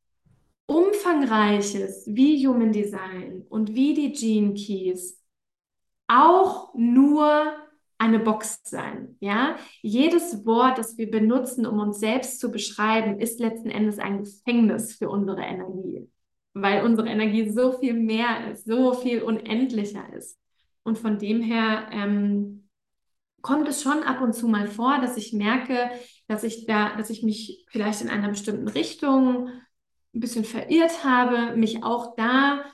[0.66, 5.22] Umfangreiches wie Human Design und wie die Gene Keys
[6.08, 7.65] auch nur
[7.98, 9.16] eine Box sein.
[9.20, 14.18] Ja, jedes Wort, das wir benutzen, um uns selbst zu beschreiben, ist letzten Endes ein
[14.18, 16.08] Gefängnis für unsere Energie,
[16.54, 20.38] weil unsere Energie so viel mehr ist, so viel unendlicher ist.
[20.82, 22.68] Und von dem her ähm,
[23.40, 25.90] kommt es schon ab und zu mal vor, dass ich merke,
[26.28, 29.48] dass ich da, dass ich mich vielleicht in einer bestimmten Richtung
[30.14, 32.64] ein bisschen verirrt habe, mich auch da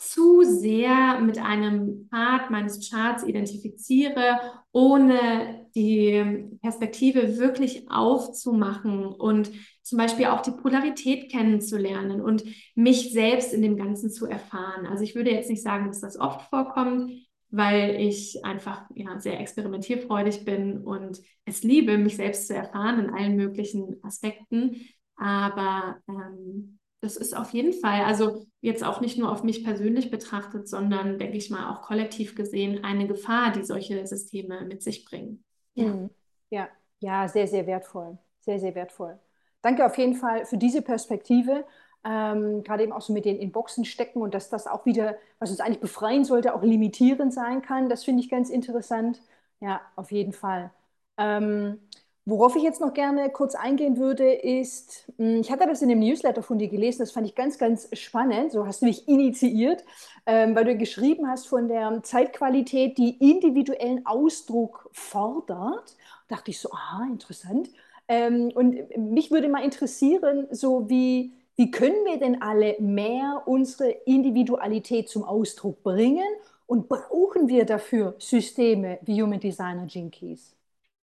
[0.00, 4.40] zu sehr mit einem Part meines Charts identifiziere,
[4.72, 9.50] ohne die Perspektive wirklich aufzumachen und
[9.82, 14.86] zum Beispiel auch die Polarität kennenzulernen und mich selbst in dem Ganzen zu erfahren.
[14.86, 17.12] Also ich würde jetzt nicht sagen, dass das oft vorkommt,
[17.50, 23.10] weil ich einfach ja, sehr experimentierfreudig bin und es liebe, mich selbst zu erfahren in
[23.10, 24.76] allen möglichen Aspekten.
[25.16, 30.10] Aber ähm, das ist auf jeden Fall, also jetzt auch nicht nur auf mich persönlich
[30.10, 35.04] betrachtet, sondern denke ich mal auch kollektiv gesehen eine Gefahr, die solche Systeme mit sich
[35.06, 35.42] bringen.
[35.74, 36.10] Ja, mhm.
[36.50, 36.68] ja,
[37.00, 38.18] ja sehr, sehr wertvoll.
[38.40, 39.18] Sehr, sehr wertvoll.
[39.62, 41.64] Danke auf jeden Fall für diese Perspektive.
[42.04, 45.16] Ähm, gerade eben auch so mit den in Boxen stecken und dass das auch wieder,
[45.38, 47.88] was uns eigentlich befreien sollte, auch limitierend sein kann.
[47.88, 49.20] Das finde ich ganz interessant.
[49.60, 50.70] Ja, auf jeden Fall.
[51.18, 51.78] Ähm,
[52.26, 56.00] Worauf ich jetzt noch gerne kurz eingehen würde, ist, hm, ich hatte das in dem
[56.00, 58.52] Newsletter von dir gelesen, das fand ich ganz, ganz spannend.
[58.52, 59.84] So hast du mich initiiert,
[60.26, 65.96] ähm, weil du geschrieben hast von der Zeitqualität, die individuellen Ausdruck fordert.
[66.28, 67.70] Da dachte ich so, aha, interessant.
[68.06, 73.90] Ähm, und mich würde mal interessieren, so wie, wie können wir denn alle mehr unsere
[73.90, 76.28] Individualität zum Ausdruck bringen
[76.66, 80.54] und brauchen wir dafür Systeme wie Human Designer Jinkies?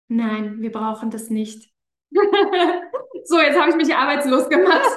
[0.08, 1.70] Nein, wir brauchen das nicht.
[2.10, 4.88] so, jetzt habe ich mich arbeitslos gemacht.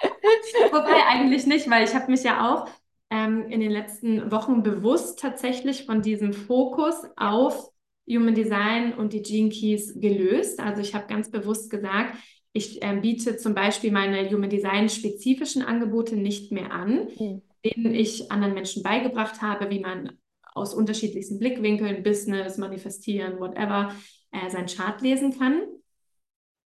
[0.72, 2.68] Wobei eigentlich nicht, weil ich habe mich ja auch
[3.10, 7.70] ähm, in den letzten Wochen bewusst tatsächlich von diesem Fokus auf
[8.08, 10.60] Human Design und die Gene Keys gelöst.
[10.60, 12.16] Also ich habe ganz bewusst gesagt,
[12.52, 17.42] ich äh, biete zum Beispiel meine Human Design spezifischen Angebote nicht mehr an, mhm.
[17.64, 20.18] denen ich anderen Menschen beigebracht habe, wie man
[20.54, 23.94] aus unterschiedlichsten Blickwinkeln, Business, Manifestieren, whatever,
[24.30, 25.62] äh, sein Chart lesen kann.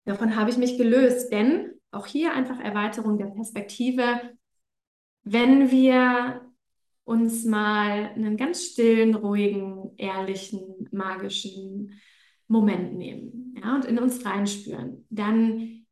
[0.04, 4.04] Davon habe ich mich gelöst, denn auch hier einfach Erweiterung der Perspektive.
[5.22, 6.40] Wenn wir
[7.04, 12.00] uns mal einen ganz stillen, ruhigen, ehrlichen, magischen
[12.48, 15.86] Moment nehmen ja, und in uns reinspüren, dann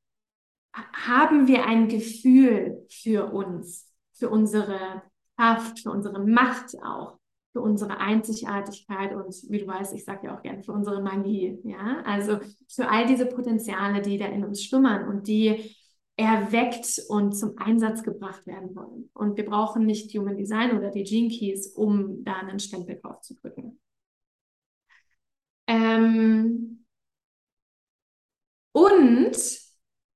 [0.72, 5.02] haben wir ein Gefühl für uns, für unsere
[5.37, 7.19] Kraft, für unsere Macht auch,
[7.53, 11.59] für unsere Einzigartigkeit und wie du weißt, ich sage ja auch gerne für unsere Magie,
[11.65, 15.75] ja, also für all diese Potenziale, die da in uns schlummern und die
[16.17, 19.11] erweckt und zum Einsatz gebracht werden wollen.
[19.15, 23.23] Und wir brauchen nicht Human Design oder die Gene Keys, um da einen Stempel drauf
[23.23, 23.81] zu drücken.
[25.67, 26.85] Ähm
[28.73, 29.37] und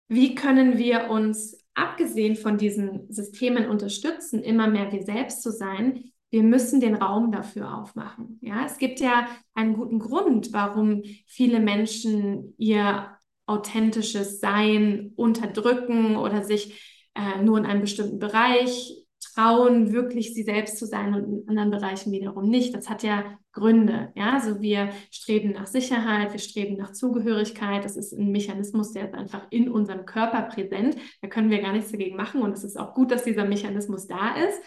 [0.08, 6.12] wie können wir uns, abgesehen von diesen Systemen, unterstützen, immer mehr wir selbst zu sein?
[6.34, 8.40] Wir müssen den Raum dafür aufmachen.
[8.42, 13.08] Ja, es gibt ja einen guten Grund, warum viele Menschen ihr
[13.46, 20.76] authentisches Sein unterdrücken oder sich äh, nur in einem bestimmten Bereich trauen, wirklich sie selbst
[20.76, 22.74] zu sein und in anderen Bereichen wiederum nicht.
[22.74, 24.10] Das hat ja Gründe.
[24.16, 27.84] Ja, also wir streben nach Sicherheit, wir streben nach Zugehörigkeit.
[27.84, 30.96] Das ist ein Mechanismus, der ist einfach in unserem Körper präsent.
[31.22, 34.08] Da können wir gar nichts dagegen machen und es ist auch gut, dass dieser Mechanismus
[34.08, 34.60] da ist.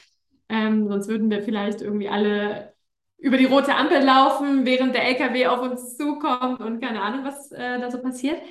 [0.49, 2.73] Ähm, sonst würden wir vielleicht irgendwie alle
[3.17, 7.51] über die rote Ampel laufen, während der LKW auf uns zukommt und keine Ahnung, was
[7.51, 8.41] äh, da so passiert.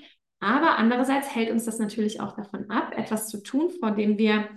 [0.40, 4.48] Aber andererseits hält uns das natürlich auch davon ab, etwas zu tun, von dem wir,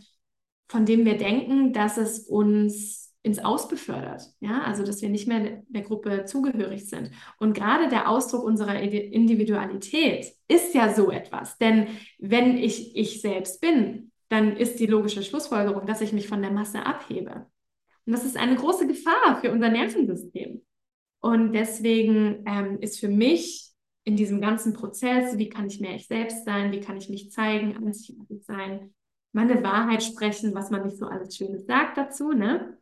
[0.67, 4.23] von dem wir denken, dass es uns ins Aus befördert.
[4.39, 7.11] Ja, also dass wir nicht mehr der Gruppe zugehörig sind.
[7.37, 11.57] Und gerade der Ausdruck unserer Individualität ist ja so etwas.
[11.57, 16.41] Denn wenn ich ich selbst bin, dann ist die logische Schlussfolgerung, dass ich mich von
[16.41, 17.47] der Masse abhebe.
[18.05, 20.61] Und das ist eine große Gefahr für unser Nervensystem.
[21.19, 23.71] Und deswegen ähm, ist für mich
[24.03, 27.31] in diesem ganzen Prozess, wie kann ich mehr ich selbst sein, wie kann ich mich
[27.31, 28.93] zeigen, einzigartig sein,
[29.31, 32.77] meine Wahrheit sprechen, was man nicht so alles Schönes sagt dazu, ne?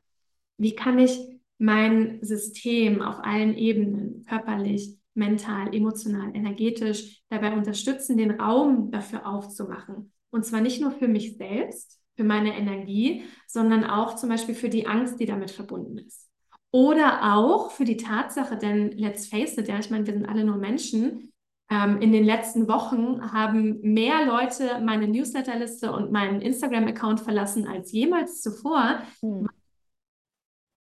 [0.57, 1.19] Wie kann ich
[1.57, 10.13] mein System auf allen Ebenen, körperlich, mental, emotional, energetisch, dabei unterstützen, den Raum dafür aufzumachen.
[10.31, 14.69] Und zwar nicht nur für mich selbst, für meine Energie, sondern auch zum Beispiel für
[14.69, 16.27] die Angst, die damit verbunden ist.
[16.71, 20.43] Oder auch für die Tatsache, denn let's face it, ja, ich meine, wir sind alle
[20.43, 21.31] nur Menschen.
[21.69, 27.91] Ähm, in den letzten Wochen haben mehr Leute meine Newsletterliste und meinen Instagram-Account verlassen als
[27.91, 29.01] jemals zuvor.
[29.21, 29.47] Hm.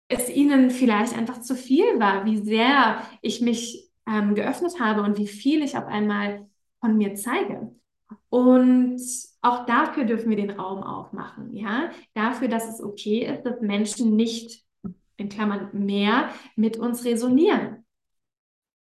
[0.09, 5.17] Es ihnen vielleicht einfach zu viel war, wie sehr ich mich ähm, geöffnet habe und
[5.19, 6.47] wie viel ich auf einmal
[6.81, 7.75] von mir zeige.
[8.29, 9.01] Und
[9.43, 14.17] auch dafür dürfen wir den Raum aufmachen, ja, dafür, dass es okay ist, dass Menschen
[14.17, 14.65] nicht
[15.17, 17.85] in Klammern mehr, mit uns resonieren.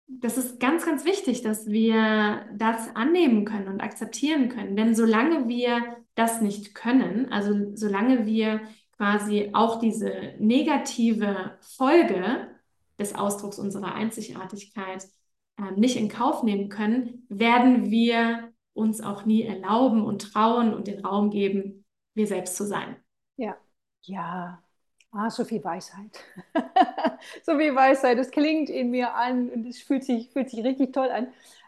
[0.07, 4.75] Das ist ganz, ganz wichtig, dass wir das annehmen können und akzeptieren können.
[4.75, 8.61] Denn solange wir das nicht können, also solange wir
[8.97, 12.47] quasi auch diese negative Folge
[12.99, 15.07] des Ausdrucks unserer Einzigartigkeit
[15.57, 20.87] äh, nicht in Kauf nehmen können, werden wir uns auch nie erlauben und trauen und
[20.87, 22.95] den Raum geben, wir selbst zu sein.
[23.37, 23.57] Ja,
[24.03, 24.59] ja,
[25.15, 26.23] Ah, so viel Weisheit.
[27.43, 28.17] so viel Weisheit.
[28.17, 31.27] Das klingt in mir an und es fühlt sich, fühlt sich richtig toll an.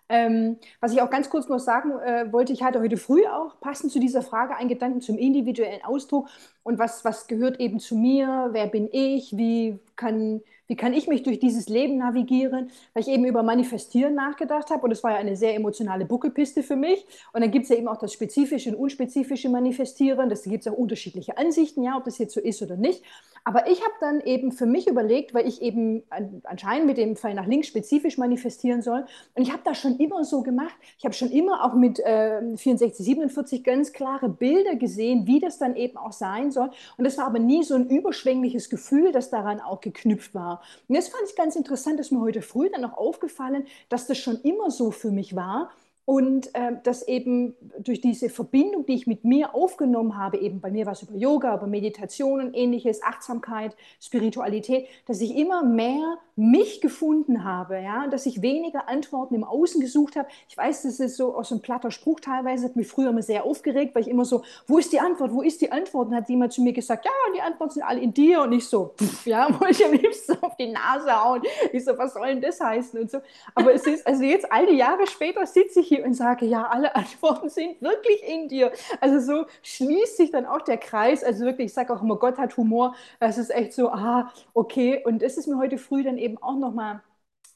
[0.09, 3.59] Ähm, was ich auch ganz kurz noch sagen äh, wollte, ich hatte heute früh auch
[3.61, 6.29] passend zu dieser Frage einen Gedanken zum individuellen Ausdruck
[6.63, 11.07] und was, was gehört eben zu mir, wer bin ich, wie kann, wie kann ich
[11.07, 15.11] mich durch dieses Leben navigieren, weil ich eben über Manifestieren nachgedacht habe und es war
[15.11, 17.05] ja eine sehr emotionale Buckelpiste für mich.
[17.33, 20.71] Und dann gibt es ja eben auch das spezifische und unspezifische Manifestieren, das gibt es
[20.71, 23.03] auch unterschiedliche Ansichten, ja, ob das jetzt so ist oder nicht,
[23.47, 26.01] aber ich habe dann eben für mich überlegt, weil ich eben
[26.45, 29.05] anscheinend mit dem Pfeil nach links spezifisch manifestieren soll.
[29.35, 32.41] Und ich habe das schon immer so gemacht, ich habe schon immer auch mit äh,
[32.57, 36.71] 64, 47 ganz klare Bilder gesehen, wie das dann eben auch sein soll.
[36.97, 40.54] Und das war aber nie so ein überschwängliches Gefühl, das daran auch geknüpft war.
[40.87, 44.17] Und das fand ich ganz interessant, dass mir heute früh dann auch aufgefallen, dass das
[44.17, 45.71] schon immer so für mich war
[46.05, 50.69] und äh, dass eben durch diese Verbindung, die ich mit mir aufgenommen habe, eben bei
[50.69, 56.17] mir war es über Yoga, über Meditation und ähnliches, Achtsamkeit, Spiritualität, dass ich immer mehr
[56.35, 60.27] mich gefunden habe, ja, dass ich weniger Antworten im Außen gesucht habe.
[60.49, 63.21] Ich weiß, das ist so aus so einem platter Spruch teilweise, hat mich früher immer
[63.21, 66.09] sehr aufgeregt, weil ich immer so, wo ist die Antwort, wo ist die Antwort?
[66.09, 68.67] Und hat jemand zu mir gesagt, ja, die Antworten sind alle in dir und ich
[68.67, 71.41] so, pff, ja, wo ich am liebsten auf die Nase hauen.
[71.71, 73.19] Ich so, was soll denn das heißen und so.
[73.53, 76.67] Aber es ist, also jetzt all die Jahre später sitze ich hier und sage, ja,
[76.67, 78.71] alle Antworten sind wirklich in dir.
[78.99, 81.23] Also so schließt sich dann auch der Kreis.
[81.23, 82.95] Also wirklich, ich sage auch immer, Gott hat Humor.
[83.19, 85.01] Es ist echt so, ah, okay.
[85.05, 87.01] Und das ist mir heute früh dann eben auch nochmal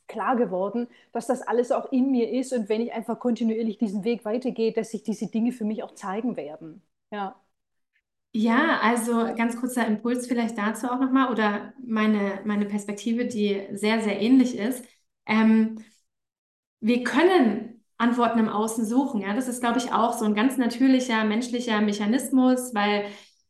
[0.08, 4.04] klar geworden, dass das alles auch in mir ist und wenn ich einfach kontinuierlich diesen
[4.04, 6.82] Weg weitergehe, dass sich diese Dinge für mich auch zeigen werden.
[7.12, 7.36] Ja.
[8.32, 14.02] Ja, also ganz kurzer Impuls vielleicht dazu auch nochmal oder meine, meine Perspektive, die sehr,
[14.02, 14.86] sehr ähnlich ist.
[15.26, 15.84] Ähm,
[16.80, 19.22] wir können Antworten im Außen suchen.
[19.22, 23.06] Ja, das ist, glaube ich, auch so ein ganz natürlicher menschlicher Mechanismus, weil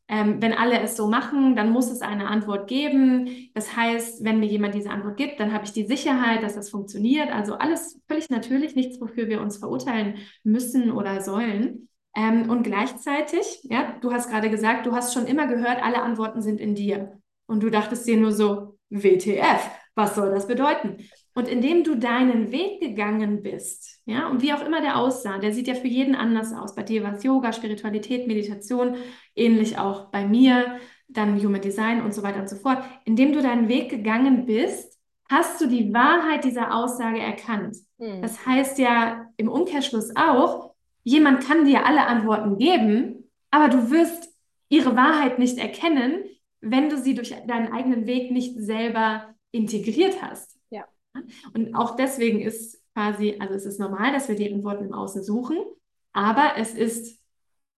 [0.09, 3.49] ähm, wenn alle es so machen, dann muss es eine Antwort geben.
[3.53, 6.71] Das heißt, wenn mir jemand diese Antwort gibt, dann habe ich die Sicherheit, dass das
[6.71, 7.31] funktioniert.
[7.31, 11.89] Also alles völlig natürlich, nichts, wofür wir uns verurteilen müssen oder sollen.
[12.15, 16.41] Ähm, und gleichzeitig, ja, du hast gerade gesagt, du hast schon immer gehört, alle Antworten
[16.41, 17.21] sind in dir.
[17.45, 20.97] Und du dachtest dir nur so, WTF, was soll das bedeuten?
[21.33, 25.53] Und indem du deinen Weg gegangen bist, ja, und wie auch immer der aussah, der
[25.53, 26.75] sieht ja für jeden anders aus.
[26.75, 28.95] Bei dir war es Yoga, Spiritualität, Meditation,
[29.35, 32.83] ähnlich auch bei mir, dann Human Design und so weiter und so fort.
[33.05, 34.99] Indem du deinen Weg gegangen bist,
[35.29, 37.77] hast du die Wahrheit dieser Aussage erkannt.
[37.97, 38.21] Mhm.
[38.21, 40.73] Das heißt ja im Umkehrschluss auch,
[41.03, 44.29] jemand kann dir alle Antworten geben, aber du wirst
[44.69, 46.23] ihre Wahrheit nicht erkennen,
[46.61, 50.58] wenn du sie durch deinen eigenen Weg nicht selber integriert hast.
[51.53, 55.23] Und auch deswegen ist quasi, also es ist normal, dass wir die Antworten im Außen
[55.23, 55.57] suchen,
[56.13, 57.19] aber es ist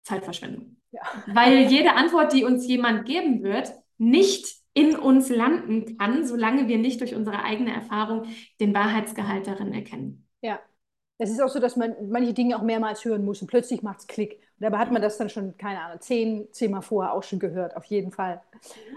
[0.03, 0.77] Zeitverschwendung.
[0.91, 1.01] Ja.
[1.27, 6.77] Weil jede Antwort, die uns jemand geben wird, nicht in uns landen kann, solange wir
[6.77, 8.23] nicht durch unsere eigene Erfahrung
[8.59, 10.27] den Wahrheitsgehalt darin erkennen.
[10.41, 10.59] Ja,
[11.19, 13.99] es ist auch so, dass man manche Dinge auch mehrmals hören muss und plötzlich macht
[13.99, 14.33] es Klick.
[14.33, 17.75] Und dabei hat man das dann schon, keine Ahnung, zehn, zehnmal vorher auch schon gehört,
[17.75, 18.41] auf jeden Fall.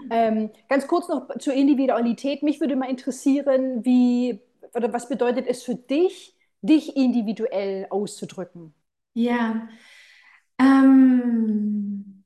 [0.09, 2.41] Ähm, ganz kurz noch zur Individualität.
[2.41, 4.39] Mich würde mal interessieren, wie
[4.73, 8.73] oder was bedeutet es für dich, dich individuell auszudrücken?
[9.13, 9.67] Ja,
[10.57, 12.23] ähm,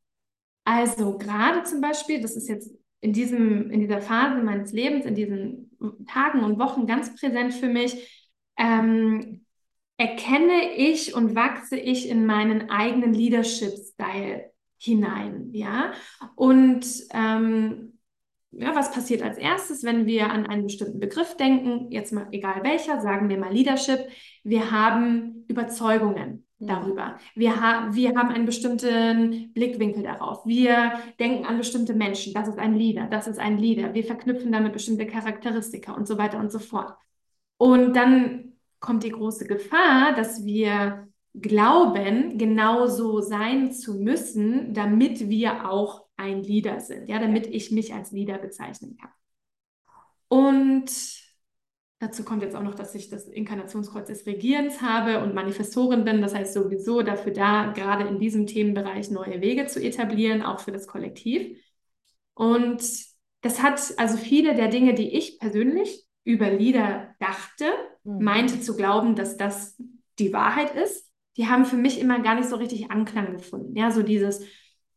[0.64, 2.72] also gerade zum Beispiel, das ist jetzt
[3.02, 5.72] in, diesem, in dieser Phase meines Lebens, in diesen
[6.08, 9.46] Tagen und Wochen ganz präsent für mich, ähm,
[9.98, 15.92] erkenne ich und wachse ich in meinen eigenen Leadership-Style hinein, ja.
[16.36, 17.98] Und ähm,
[18.52, 21.92] ja, was passiert als erstes, wenn wir an einen bestimmten Begriff denken?
[21.92, 24.00] Jetzt mal egal welcher, sagen wir mal Leadership.
[24.44, 26.68] Wir haben Überzeugungen mhm.
[26.68, 27.18] darüber.
[27.36, 30.46] Wir, ha wir haben einen bestimmten Blickwinkel darauf.
[30.46, 32.34] Wir denken an bestimmte Menschen.
[32.34, 33.94] Das ist ein Leader, das ist ein Leader.
[33.94, 36.96] Wir verknüpfen damit bestimmte Charakteristika und so weiter und so fort.
[37.58, 45.70] Und dann kommt die große Gefahr, dass wir glauben, genauso sein zu müssen, damit wir
[45.70, 49.12] auch ein Leader sind, ja, damit ich mich als Leader bezeichnen kann.
[50.30, 50.92] Und
[52.00, 56.22] dazu kommt jetzt auch noch, dass ich das Inkarnationskreuz des Regierens habe und Manifestorin bin,
[56.22, 60.72] das heißt sowieso dafür da, gerade in diesem Themenbereich neue Wege zu etablieren, auch für
[60.72, 61.58] das Kollektiv.
[62.34, 62.84] Und
[63.42, 67.66] das hat also viele der Dinge, die ich persönlich über Lieder dachte.
[68.08, 69.76] Meinte zu glauben, dass das
[70.20, 73.76] die Wahrheit ist, die haben für mich immer gar nicht so richtig Anklang gefunden.
[73.76, 74.42] Ja, so dieses,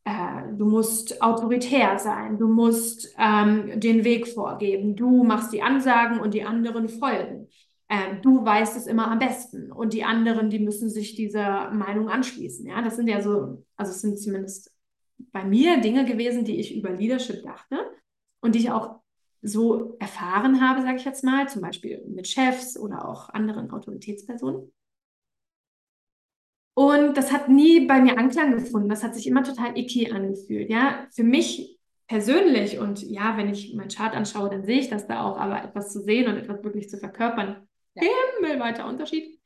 [0.05, 6.21] äh, du musst autoritär sein, du musst ähm, den Weg vorgeben, du machst die Ansagen
[6.21, 7.49] und die anderen folgen.
[7.89, 12.09] Äh, du weißt es immer am besten und die anderen, die müssen sich dieser Meinung
[12.09, 12.67] anschließen.
[12.67, 14.73] Ja, das sind ja so, also es sind zumindest
[15.33, 17.77] bei mir Dinge gewesen, die ich über Leadership dachte
[18.41, 19.00] und die ich auch
[19.43, 24.73] so erfahren habe, sage ich jetzt mal, zum Beispiel mit Chefs oder auch anderen Autoritätspersonen.
[26.75, 28.89] Und das hat nie bei mir Anklang gefunden.
[28.89, 30.71] Das hat sich immer total icky angefühlt.
[30.71, 35.07] Ja, für mich persönlich und ja, wenn ich meinen Chart anschaue, dann sehe ich das
[35.07, 38.03] da auch, aber etwas zu sehen und etwas wirklich zu verkörpern, ja.
[38.39, 39.39] himmelweiter Unterschied.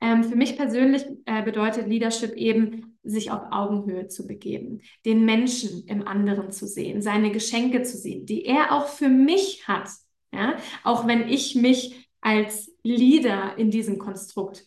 [0.00, 5.84] Ähm, für mich persönlich äh, bedeutet Leadership eben, sich auf Augenhöhe zu begeben, den Menschen
[5.86, 9.90] im anderen zu sehen, seine Geschenke zu sehen, die er auch für mich hat.
[10.32, 10.56] Ja?
[10.84, 14.66] Auch wenn ich mich als Leader in diesem Konstrukt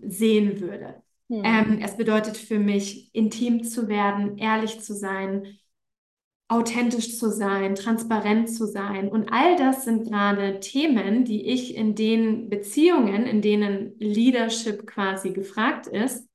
[0.00, 1.02] sehen würde.
[1.28, 1.42] Hm.
[1.44, 5.58] Ähm, es bedeutet für mich, intim zu werden, ehrlich zu sein,
[6.48, 9.08] authentisch zu sein, transparent zu sein.
[9.08, 15.30] Und all das sind gerade Themen, die ich in den Beziehungen, in denen Leadership quasi
[15.30, 16.29] gefragt ist,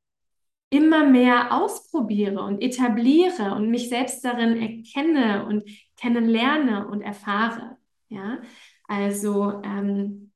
[0.75, 5.63] immer mehr ausprobiere und etabliere und mich selbst darin erkenne und
[5.95, 7.77] kennenlerne und erfahre.
[8.09, 8.39] Ja,
[8.87, 10.31] also ähm,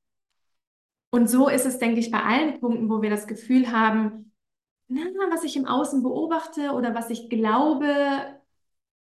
[1.10, 4.32] und so ist es, denke ich, bei allen Punkten, wo wir das Gefühl haben,
[4.88, 8.40] na, was ich im Außen beobachte oder was ich glaube,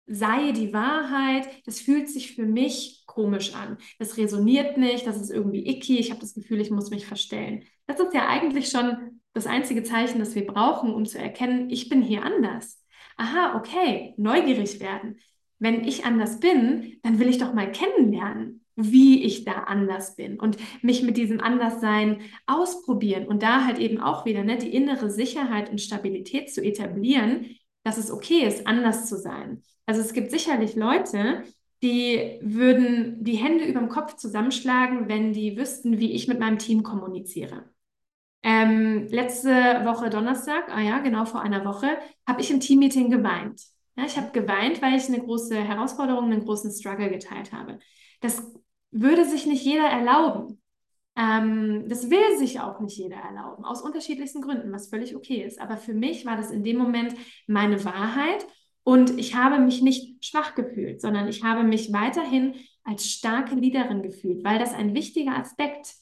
[0.06, 3.78] sei die Wahrheit, das fühlt sich für mich komisch an.
[3.98, 7.64] Das resoniert nicht, das ist irgendwie icky, ich habe das Gefühl, ich muss mich verstellen.
[7.92, 11.88] Das ist ja eigentlich schon das einzige Zeichen, das wir brauchen, um zu erkennen, ich
[11.88, 12.82] bin hier anders.
[13.16, 15.18] Aha, okay, neugierig werden.
[15.58, 20.40] Wenn ich anders bin, dann will ich doch mal kennenlernen, wie ich da anders bin
[20.40, 25.10] und mich mit diesem Anderssein ausprobieren und da halt eben auch wieder ne, die innere
[25.10, 29.62] Sicherheit und Stabilität zu etablieren, dass es okay ist, anders zu sein.
[29.84, 31.44] Also es gibt sicherlich Leute,
[31.82, 36.58] die würden die Hände über dem Kopf zusammenschlagen, wenn die wüssten, wie ich mit meinem
[36.58, 37.71] Team kommuniziere.
[38.42, 39.50] Ähm, letzte
[39.84, 43.62] Woche Donnerstag, ah ja, genau vor einer Woche, habe ich im Teammeeting geweint.
[43.96, 47.78] Ja, ich habe geweint, weil ich eine große Herausforderung, einen großen Struggle geteilt habe.
[48.20, 48.42] Das
[48.90, 50.60] würde sich nicht jeder erlauben.
[51.14, 55.60] Ähm, das will sich auch nicht jeder erlauben, aus unterschiedlichsten Gründen, was völlig okay ist.
[55.60, 57.14] Aber für mich war das in dem Moment
[57.46, 58.46] meine Wahrheit
[58.82, 64.02] und ich habe mich nicht schwach gefühlt, sondern ich habe mich weiterhin als starke Leaderin
[64.02, 65.94] gefühlt, weil das ein wichtiger Aspekt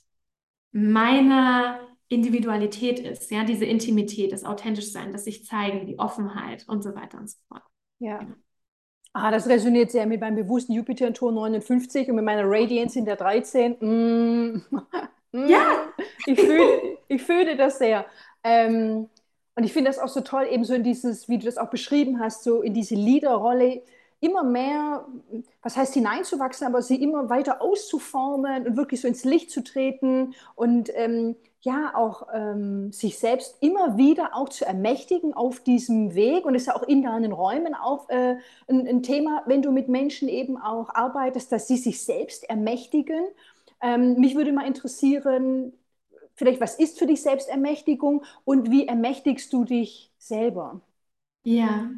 [0.72, 1.80] meiner
[2.11, 7.18] Individualität ist, ja, diese Intimität, das Authentischsein, das sich zeigen, die Offenheit und so weiter
[7.18, 7.62] und so fort.
[8.00, 8.26] Ja.
[9.12, 12.98] Ah, das resoniert sehr mit meinem bewussten Jupiter in Tor 59 und mit meiner Radiance
[12.98, 13.76] in der 13.
[15.32, 15.48] Mm.
[15.48, 15.92] Ja.
[16.26, 18.04] Ich fühle, ich fühle das sehr.
[18.42, 19.08] Ähm,
[19.54, 21.70] und ich finde das auch so toll, eben so in dieses, wie du das auch
[21.70, 23.82] beschrieben hast, so in diese Leaderrolle
[24.18, 25.06] immer mehr,
[25.62, 30.34] was heißt hineinzuwachsen, aber sie immer weiter auszuformen und wirklich so ins Licht zu treten
[30.56, 36.46] und ähm, ja auch ähm, sich selbst immer wieder auch zu ermächtigen auf diesem Weg
[36.46, 38.36] und es ist ja auch in deinen Räumen auch äh,
[38.68, 43.24] ein, ein, Thema, wenn du mit Menschen eben auch arbeitest, dass sie sich selbst ermächtigen.
[43.82, 45.72] Ähm, mich würde mal interessieren,
[46.34, 50.80] vielleicht was ist für dich Selbstermächtigung und wie ermächtigst du dich selber?
[51.42, 51.90] Ja,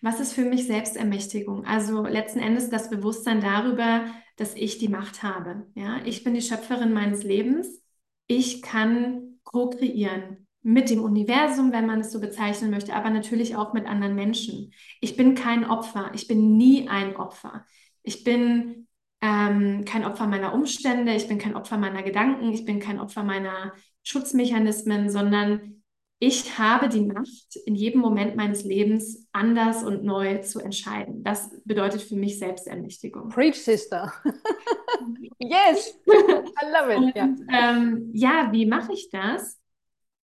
[0.00, 1.64] was ist für mich Selbstermächtigung?
[1.64, 4.06] Also letzten Endes das Bewusstsein darüber,
[4.36, 5.66] dass ich die Macht habe.
[5.74, 7.80] Ja, ich bin die Schöpferin meines Lebens
[8.28, 13.72] ich kann co-kreieren mit dem Universum, wenn man es so bezeichnen möchte, aber natürlich auch
[13.72, 14.72] mit anderen Menschen.
[15.00, 16.10] Ich bin kein Opfer.
[16.14, 17.64] Ich bin nie ein Opfer.
[18.02, 18.86] Ich bin
[19.20, 21.14] ähm, kein Opfer meiner Umstände.
[21.14, 22.52] Ich bin kein Opfer meiner Gedanken.
[22.52, 23.72] Ich bin kein Opfer meiner
[24.02, 25.77] Schutzmechanismen, sondern
[26.20, 31.22] ich habe die Macht, in jedem Moment meines Lebens anders und neu zu entscheiden.
[31.22, 33.28] Das bedeutet für mich Selbstermächtigung.
[33.28, 34.12] Preach, Sister.
[35.38, 36.98] yes, I love it.
[36.98, 37.28] Und, ja.
[37.52, 39.60] Ähm, ja, wie mache ich das?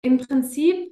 [0.03, 0.89] Im Prinzip,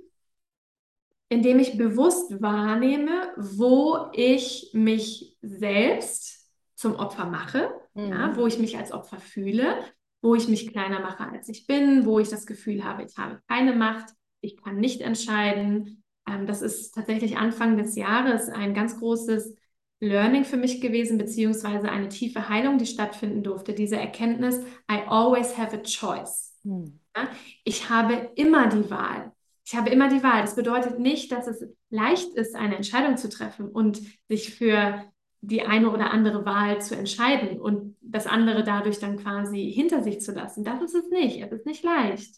[1.30, 8.10] indem ich bewusst wahrnehme, wo ich mich selbst zum Opfer mache, mhm.
[8.10, 9.86] ja, wo ich mich als Opfer fühle,
[10.22, 13.42] wo ich mich kleiner mache, als ich bin, wo ich das Gefühl habe, ich habe
[13.48, 16.04] keine Macht ich kann nicht entscheiden.
[16.28, 19.56] Ähm, das ist tatsächlich Anfang des Jahres ein ganz großes
[20.00, 23.74] Learning für mich gewesen, beziehungsweise eine tiefe Heilung, die stattfinden durfte.
[23.74, 24.60] Diese Erkenntnis,
[24.92, 26.58] I always have a choice.
[26.64, 27.00] Hm.
[27.16, 27.28] Ja?
[27.64, 29.32] Ich habe immer die Wahl.
[29.64, 30.42] Ich habe immer die Wahl.
[30.42, 35.04] Das bedeutet nicht, dass es leicht ist, eine Entscheidung zu treffen und sich für
[35.42, 40.22] die eine oder andere Wahl zu entscheiden und das andere dadurch dann quasi hinter sich
[40.22, 40.64] zu lassen.
[40.64, 41.42] Das ist es nicht.
[41.42, 42.36] Es ist nicht leicht.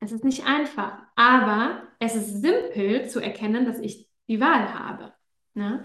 [0.00, 5.12] Es ist nicht einfach, aber es ist simpel zu erkennen, dass ich die Wahl habe.
[5.54, 5.84] Ne?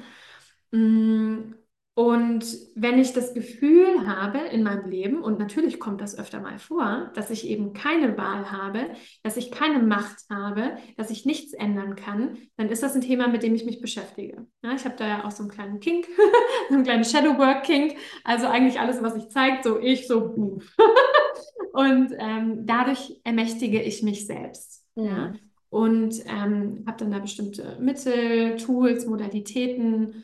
[1.95, 2.43] Und
[2.75, 7.11] wenn ich das Gefühl habe in meinem Leben, und natürlich kommt das öfter mal vor,
[7.13, 8.89] dass ich eben keine Wahl habe,
[9.21, 13.27] dass ich keine Macht habe, dass ich nichts ändern kann, dann ist das ein Thema,
[13.27, 14.47] mit dem ich mich beschäftige.
[14.63, 16.07] Ja, ich habe da ja auch so einen kleinen Kink,
[16.69, 20.35] so einen kleinen Shadowwork-Kink, also eigentlich alles, was ich zeigt, so ich, so
[21.73, 24.83] Und ähm, dadurch ermächtige ich mich selbst.
[24.95, 25.33] Ja?
[25.69, 30.23] Und ähm, habe dann da bestimmte Mittel, Tools, Modalitäten,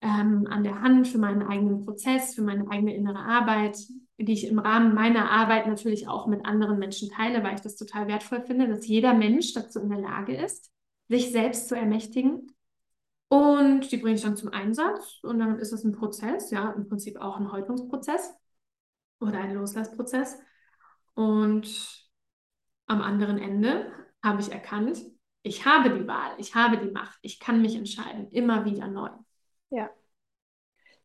[0.00, 3.78] ähm, an der Hand für meinen eigenen Prozess, für meine eigene innere Arbeit,
[4.18, 7.76] die ich im Rahmen meiner Arbeit natürlich auch mit anderen Menschen teile, weil ich das
[7.76, 10.72] total wertvoll finde, dass jeder Mensch dazu in der Lage ist,
[11.08, 12.52] sich selbst zu ermächtigen.
[13.28, 16.88] Und die bringe ich dann zum Einsatz und dann ist es ein Prozess, ja, im
[16.88, 18.34] Prinzip auch ein Häutungsprozess
[19.20, 20.38] oder ein Loslassprozess.
[21.14, 22.08] Und
[22.86, 23.92] am anderen Ende
[24.22, 24.98] habe ich erkannt,
[25.42, 29.10] ich habe die Wahl, ich habe die Macht, ich kann mich entscheiden, immer wieder neu.
[29.70, 29.90] Ja.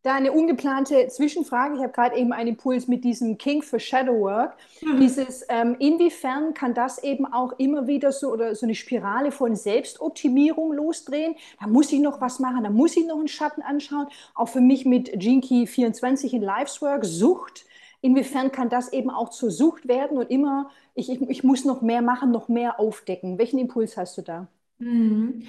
[0.04, 1.76] Da eine ungeplante Zwischenfrage.
[1.76, 4.58] Ich habe gerade eben einen Impuls mit diesem King für Shadow Work.
[4.82, 5.00] Mhm.
[5.00, 9.56] Dieses, ähm, inwiefern kann das eben auch immer wieder so oder so eine Spirale von
[9.56, 11.36] Selbstoptimierung losdrehen?
[11.62, 14.08] Da muss ich noch was machen, da muss ich noch einen Schatten anschauen.
[14.36, 17.66] Auch für mich mit Jinky 24 in Lifeswork, Sucht.
[18.02, 21.82] Inwiefern kann das eben auch zur Sucht werden und immer, ich, ich, ich muss noch
[21.82, 23.38] mehr machen, noch mehr aufdecken?
[23.38, 24.48] Welchen Impuls hast du da?
[24.80, 25.48] Mhm.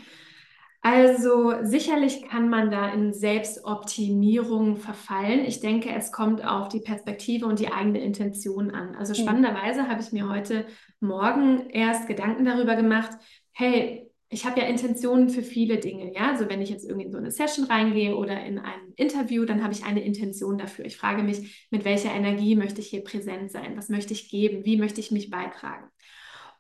[0.87, 5.47] Also sicherlich kann man da in Selbstoptimierung verfallen.
[5.47, 8.95] Ich denke, es kommt auf die Perspektive und die eigene Intention an.
[8.95, 9.23] Also hm.
[9.23, 10.67] spannenderweise habe ich mir heute
[11.01, 13.13] Morgen erst Gedanken darüber gemacht,
[13.53, 16.33] hey, ich habe ja Intentionen für viele Dinge, ja.
[16.33, 19.63] Also wenn ich jetzt irgendwie in so eine Session reingehe oder in ein Interview, dann
[19.63, 20.85] habe ich eine Intention dafür.
[20.85, 23.79] Ich frage mich, mit welcher Energie möchte ich hier präsent sein?
[23.79, 24.67] Was möchte ich geben?
[24.67, 25.89] Wie möchte ich mich beitragen?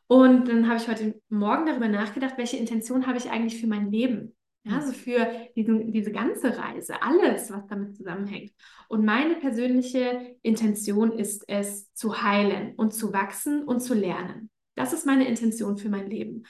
[0.07, 3.90] Und dann habe ich heute Morgen darüber nachgedacht, welche Intention habe ich eigentlich für mein
[3.90, 4.36] Leben?
[4.66, 8.52] Ja, also für diesen, diese ganze Reise, alles, was damit zusammenhängt.
[8.88, 14.50] Und meine persönliche Intention ist es, zu heilen und zu wachsen und zu lernen.
[14.74, 16.44] Das ist meine Intention für mein Leben.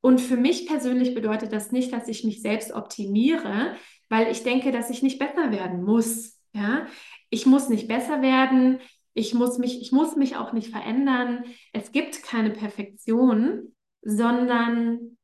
[0.00, 3.76] Und für mich persönlich bedeutet das nicht, dass ich mich selbst optimiere,
[4.08, 6.38] weil ich denke, dass ich nicht besser werden muss.
[6.52, 6.86] Ja,
[7.28, 8.80] ich muss nicht besser werden.
[9.20, 11.44] Ich muss mich, ich muss mich auch nicht verändern.
[11.74, 15.18] Es gibt keine Perfektion, sondern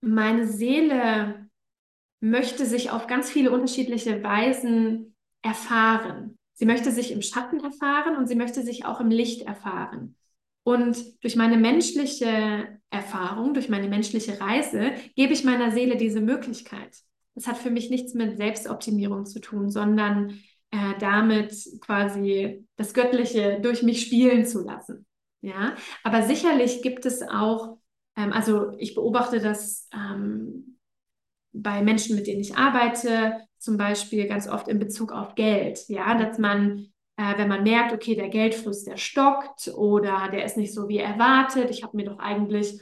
[0.00, 1.50] meine Seele
[2.20, 6.38] möchte sich auf ganz viele unterschiedliche Weisen erfahren.
[6.54, 10.14] Sie möchte sich im Schatten erfahren und sie möchte sich auch im Licht erfahren.
[10.62, 16.96] Und durch meine menschliche Erfahrung, durch meine menschliche Reise, gebe ich meiner Seele diese Möglichkeit.
[17.34, 20.38] Das hat für mich nichts mit Selbstoptimierung zu tun, sondern
[20.70, 25.06] äh, damit quasi das Göttliche durch mich spielen zu lassen.
[25.42, 27.78] Ja, aber sicherlich gibt es auch,
[28.16, 30.78] ähm, also ich beobachte das ähm,
[31.52, 36.14] bei Menschen, mit denen ich arbeite, zum Beispiel ganz oft in Bezug auf Geld, ja,
[36.14, 40.74] dass man, äh, wenn man merkt, okay, der Geldfluss, der stockt oder der ist nicht
[40.74, 42.80] so wie erwartet, ich habe mir doch eigentlich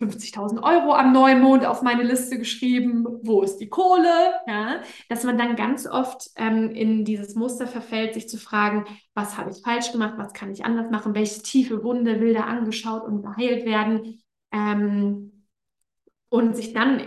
[0.00, 4.34] 50.000 Euro am Neumond auf meine Liste geschrieben, wo ist die Kohle?
[4.46, 8.84] Ja, dass man dann ganz oft ähm, in dieses Muster verfällt, sich zu fragen,
[9.14, 12.42] was habe ich falsch gemacht, was kann ich anders machen, welche tiefe Wunde will da
[12.42, 14.22] angeschaut und geheilt werden
[14.52, 15.46] ähm,
[16.28, 17.00] und sich dann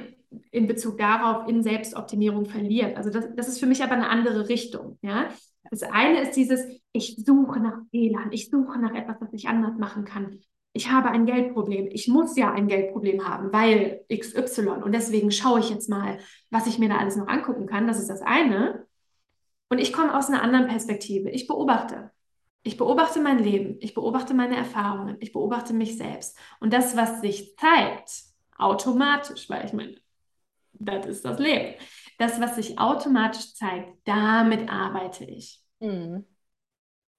[0.51, 2.97] in Bezug darauf in Selbstoptimierung verliert.
[2.97, 4.97] Also das, das ist für mich aber eine andere Richtung.
[5.03, 5.29] Ja?
[5.69, 6.61] Das eine ist dieses,
[6.91, 10.39] ich suche nach Fehlern, ich suche nach etwas, was ich anders machen kann
[10.73, 11.87] ich habe ein Geldproblem.
[11.91, 14.83] Ich muss ja ein Geldproblem haben, weil XY.
[14.83, 16.19] Und deswegen schaue ich jetzt mal,
[16.51, 17.87] was ich mir da alles noch angucken kann.
[17.87, 18.85] Das ist das eine.
[19.69, 21.29] Und ich komme aus einer anderen Perspektive.
[21.29, 22.11] Ich beobachte.
[22.63, 23.77] Ich beobachte mein Leben.
[23.79, 25.17] Ich beobachte meine Erfahrungen.
[25.19, 26.37] Ich beobachte mich selbst.
[26.59, 28.11] Und das, was sich zeigt,
[28.57, 29.95] automatisch, weil ich meine,
[30.73, 31.75] das ist das Leben.
[32.19, 35.63] Das, was sich automatisch zeigt, damit arbeite ich.
[35.79, 36.25] Mhm.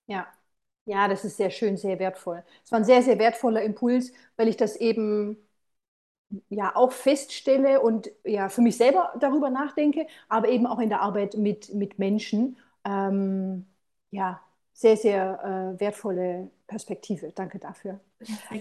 [0.07, 0.29] Ja,
[0.91, 2.43] ja, das ist sehr schön, sehr wertvoll.
[2.65, 5.39] Es war ein sehr, sehr wertvoller Impuls, weil ich das eben
[6.49, 11.01] ja auch feststelle und ja für mich selber darüber nachdenke, aber eben auch in der
[11.03, 12.57] Arbeit mit, mit Menschen.
[12.85, 13.67] Ähm,
[14.11, 14.41] ja,
[14.73, 17.33] sehr, sehr äh, wertvolle Perspektive.
[17.33, 18.01] Danke dafür.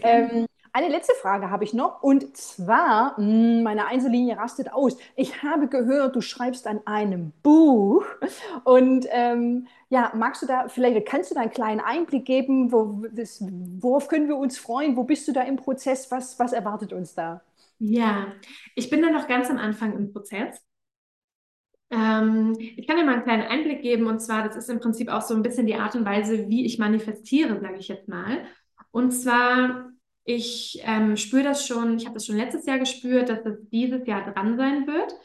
[0.01, 4.97] Ähm, eine letzte Frage habe ich noch und zwar, hm, meine Einzellinie rastet aus.
[5.15, 8.05] Ich habe gehört, du schreibst an einem Buch
[8.63, 13.05] und ähm, ja, magst du da, vielleicht kannst du da einen kleinen Einblick geben, wo,
[13.11, 13.43] das,
[13.80, 14.95] worauf können wir uns freuen?
[14.95, 16.11] Wo bist du da im Prozess?
[16.11, 17.41] Was, was erwartet uns da?
[17.80, 18.28] Ja,
[18.76, 20.61] ich bin da noch ganz am Anfang im Prozess.
[21.91, 25.09] Ähm, ich kann dir mal einen kleinen Einblick geben und zwar, das ist im Prinzip
[25.09, 28.45] auch so ein bisschen die Art und Weise, wie ich manifestiere, sage ich jetzt mal.
[28.91, 29.91] Und zwar
[30.30, 34.05] ich ähm, spüre das schon, ich habe das schon letztes Jahr gespürt, dass es dieses
[34.05, 35.15] Jahr dran sein wird.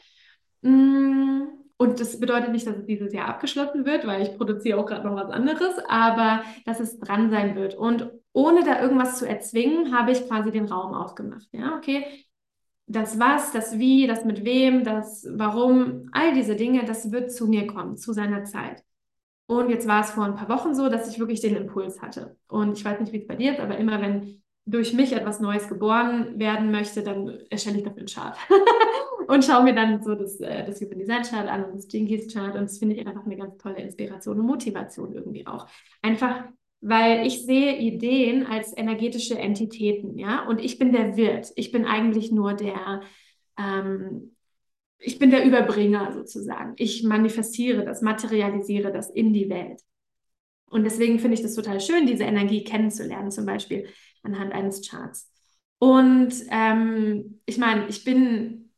[0.63, 1.43] Mm,
[1.77, 5.07] und das bedeutet nicht, dass es dieses Jahr abgeschlossen wird, weil ich produziere auch gerade
[5.07, 7.75] noch was anderes, aber dass es dran sein wird.
[7.75, 11.47] Und ohne da irgendwas zu erzwingen, habe ich quasi den Raum aufgemacht.
[11.51, 12.05] Ja, okay,
[12.87, 17.47] das was, das wie, das mit wem, das warum, all diese Dinge, das wird zu
[17.47, 18.83] mir kommen, zu seiner Zeit.
[19.45, 22.37] Und jetzt war es vor ein paar Wochen so, dass ich wirklich den Impuls hatte.
[22.47, 25.39] Und ich weiß nicht, wie es bei dir ist, aber immer wenn durch mich etwas
[25.39, 28.37] Neues geboren werden möchte, dann erstelle ich dafür einen Chart.
[29.27, 32.33] und schaue mir dann so das, äh, das Human Design Chart an und das Jinkies
[32.33, 32.55] Chart.
[32.55, 35.67] Und das finde ich einfach eine ganz tolle Inspiration und Motivation irgendwie auch.
[36.01, 36.45] Einfach,
[36.81, 40.47] weil ich sehe Ideen als energetische Entitäten, ja.
[40.47, 41.51] Und ich bin der Wirt.
[41.55, 43.01] Ich bin eigentlich nur der,
[43.59, 44.35] ähm,
[44.97, 46.73] ich bin der Überbringer sozusagen.
[46.77, 49.81] Ich manifestiere das, materialisiere das in die Welt.
[50.69, 53.87] Und deswegen finde ich das total schön, diese Energie kennenzulernen, zum Beispiel
[54.23, 55.31] anhand eines Charts.
[55.79, 58.71] Und ähm, ich meine, ich bin,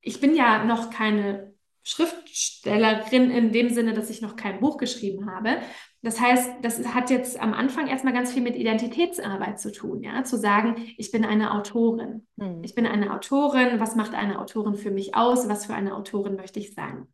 [0.00, 5.30] ich bin ja noch keine Schriftstellerin in dem Sinne, dass ich noch kein Buch geschrieben
[5.30, 5.58] habe.
[6.02, 10.24] Das heißt, das hat jetzt am Anfang erstmal ganz viel mit Identitätsarbeit zu tun, ja,
[10.24, 12.26] zu sagen, ich bin eine Autorin.
[12.38, 12.62] Hm.
[12.64, 13.78] Ich bin eine Autorin.
[13.78, 15.48] Was macht eine Autorin für mich aus?
[15.48, 17.06] Was für eine Autorin möchte ich sein?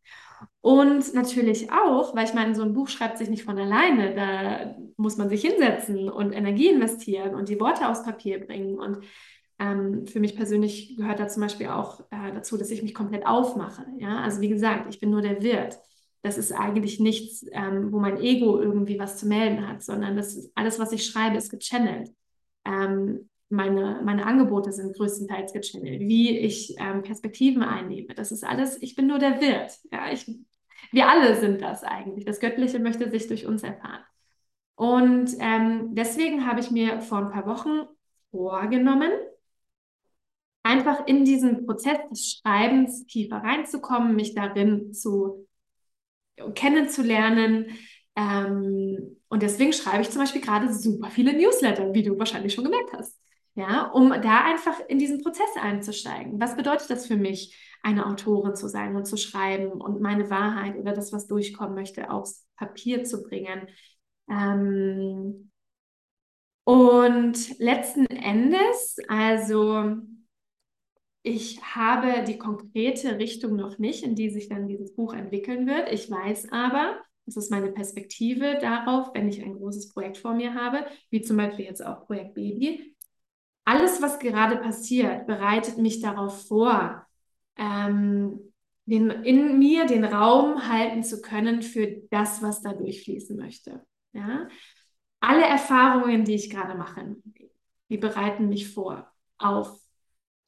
[0.60, 4.14] Und natürlich auch, weil ich meine, so ein Buch schreibt sich nicht von alleine.
[4.14, 8.78] Da muss man sich hinsetzen und Energie investieren und die Worte aufs Papier bringen.
[8.78, 8.98] Und
[9.58, 13.26] ähm, für mich persönlich gehört da zum Beispiel auch äh, dazu, dass ich mich komplett
[13.26, 13.84] aufmache.
[13.98, 14.20] Ja?
[14.20, 15.78] Also wie gesagt, ich bin nur der Wirt.
[16.22, 20.52] Das ist eigentlich nichts, ähm, wo mein Ego irgendwie was zu melden hat, sondern das
[20.54, 22.10] alles, was ich schreibe, ist gechannelt.
[22.64, 28.14] Ähm, meine, meine Angebote sind größtenteils gechannelt, wie ich ähm, Perspektiven einnehme.
[28.14, 29.78] Das ist alles, ich bin nur der Wirt.
[29.92, 30.26] Ja, ich,
[30.90, 32.24] wir alle sind das eigentlich.
[32.24, 34.02] Das Göttliche möchte sich durch uns erfahren.
[34.74, 37.86] Und ähm, deswegen habe ich mir vor ein paar Wochen
[38.30, 39.10] vorgenommen,
[40.62, 45.46] einfach in diesen Prozess des Schreibens tiefer reinzukommen, mich darin zu
[46.54, 47.66] kennenzulernen.
[48.16, 52.64] Ähm, und deswegen schreibe ich zum Beispiel gerade super viele Newsletter, wie du wahrscheinlich schon
[52.64, 53.18] gemerkt hast.
[53.54, 56.40] Ja, um da einfach in diesen Prozess einzusteigen.
[56.40, 60.76] Was bedeutet das für mich, eine Autorin zu sein und zu schreiben und meine Wahrheit
[60.76, 63.68] oder das, was durchkommen möchte, aufs Papier zu bringen?
[64.30, 65.50] Ähm,
[66.64, 69.96] und letzten Endes, also
[71.22, 75.92] ich habe die konkrete Richtung noch nicht, in die sich dann dieses Buch entwickeln wird.
[75.92, 80.54] Ich weiß aber, das ist meine Perspektive darauf, wenn ich ein großes Projekt vor mir
[80.54, 82.91] habe, wie zum Beispiel jetzt auch Projekt Baby.
[83.64, 87.06] Alles, was gerade passiert, bereitet mich darauf vor,
[87.56, 88.52] ähm,
[88.86, 93.84] den, in mir den Raum halten zu können für das, was da durchfließen möchte.
[94.12, 94.48] Ja?
[95.20, 97.16] Alle Erfahrungen, die ich gerade mache,
[97.88, 99.81] die bereiten mich vor auf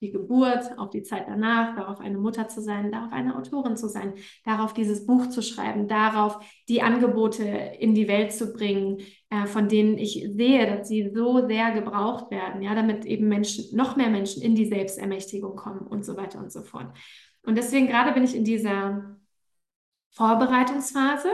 [0.00, 3.88] die Geburt, auf die Zeit danach, darauf eine Mutter zu sein, darauf eine Autorin zu
[3.88, 4.14] sein,
[4.44, 6.38] darauf dieses Buch zu schreiben, darauf
[6.68, 8.98] die Angebote in die Welt zu bringen,
[9.30, 13.74] äh, von denen ich sehe, dass sie so sehr gebraucht werden, ja, damit eben Menschen,
[13.76, 16.88] noch mehr Menschen in die Selbstermächtigung kommen und so weiter und so fort.
[17.42, 19.16] Und deswegen gerade bin ich in dieser
[20.10, 21.28] Vorbereitungsphase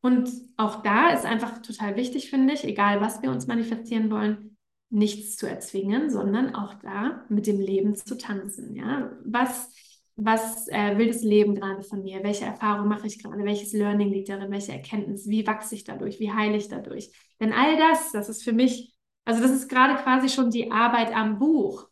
[0.00, 4.51] und auch da ist einfach total wichtig, finde ich, egal was wir uns manifestieren wollen,
[4.92, 8.76] nichts zu erzwingen, sondern auch da mit dem Leben zu tanzen.
[8.76, 9.10] Ja?
[9.24, 9.72] Was,
[10.16, 12.22] was äh, will das Leben gerade von mir?
[12.22, 13.42] Welche Erfahrung mache ich gerade?
[13.44, 14.50] Welches Learning liegt darin?
[14.50, 15.26] Welche Erkenntnis?
[15.26, 16.20] Wie wachse ich dadurch?
[16.20, 17.10] Wie heile ich dadurch?
[17.40, 21.16] Denn all das, das ist für mich, also das ist gerade quasi schon die Arbeit
[21.16, 21.88] am Buch.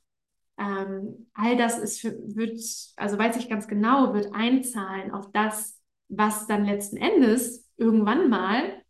[0.58, 2.60] Ähm, all das ist für, wird,
[2.96, 8.82] also weiß ich ganz genau, wird einzahlen auf das, was dann letzten Endes irgendwann mal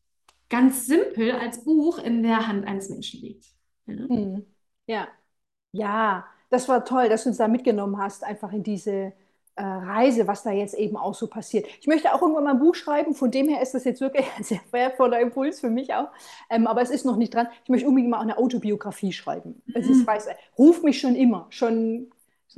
[0.48, 3.46] ganz simpel als Buch in der Hand eines Menschen liegt.
[3.98, 4.06] Ja.
[4.08, 4.46] Mhm.
[4.86, 5.08] ja.
[5.72, 9.12] Ja, das war toll, dass du uns da mitgenommen hast, einfach in diese
[9.56, 11.66] äh, Reise, was da jetzt eben auch so passiert.
[11.80, 14.26] Ich möchte auch irgendwann mal ein Buch schreiben, von dem her ist das jetzt wirklich
[14.38, 16.08] ein sehr wertvoller Impuls für mich auch.
[16.50, 17.48] Ähm, aber es ist noch nicht dran.
[17.64, 19.62] Ich möchte unbedingt mal eine Autobiografie schreiben.
[19.66, 19.74] Mhm.
[19.76, 20.28] Also ich weiß,
[20.58, 22.10] ruft mich schon immer, schon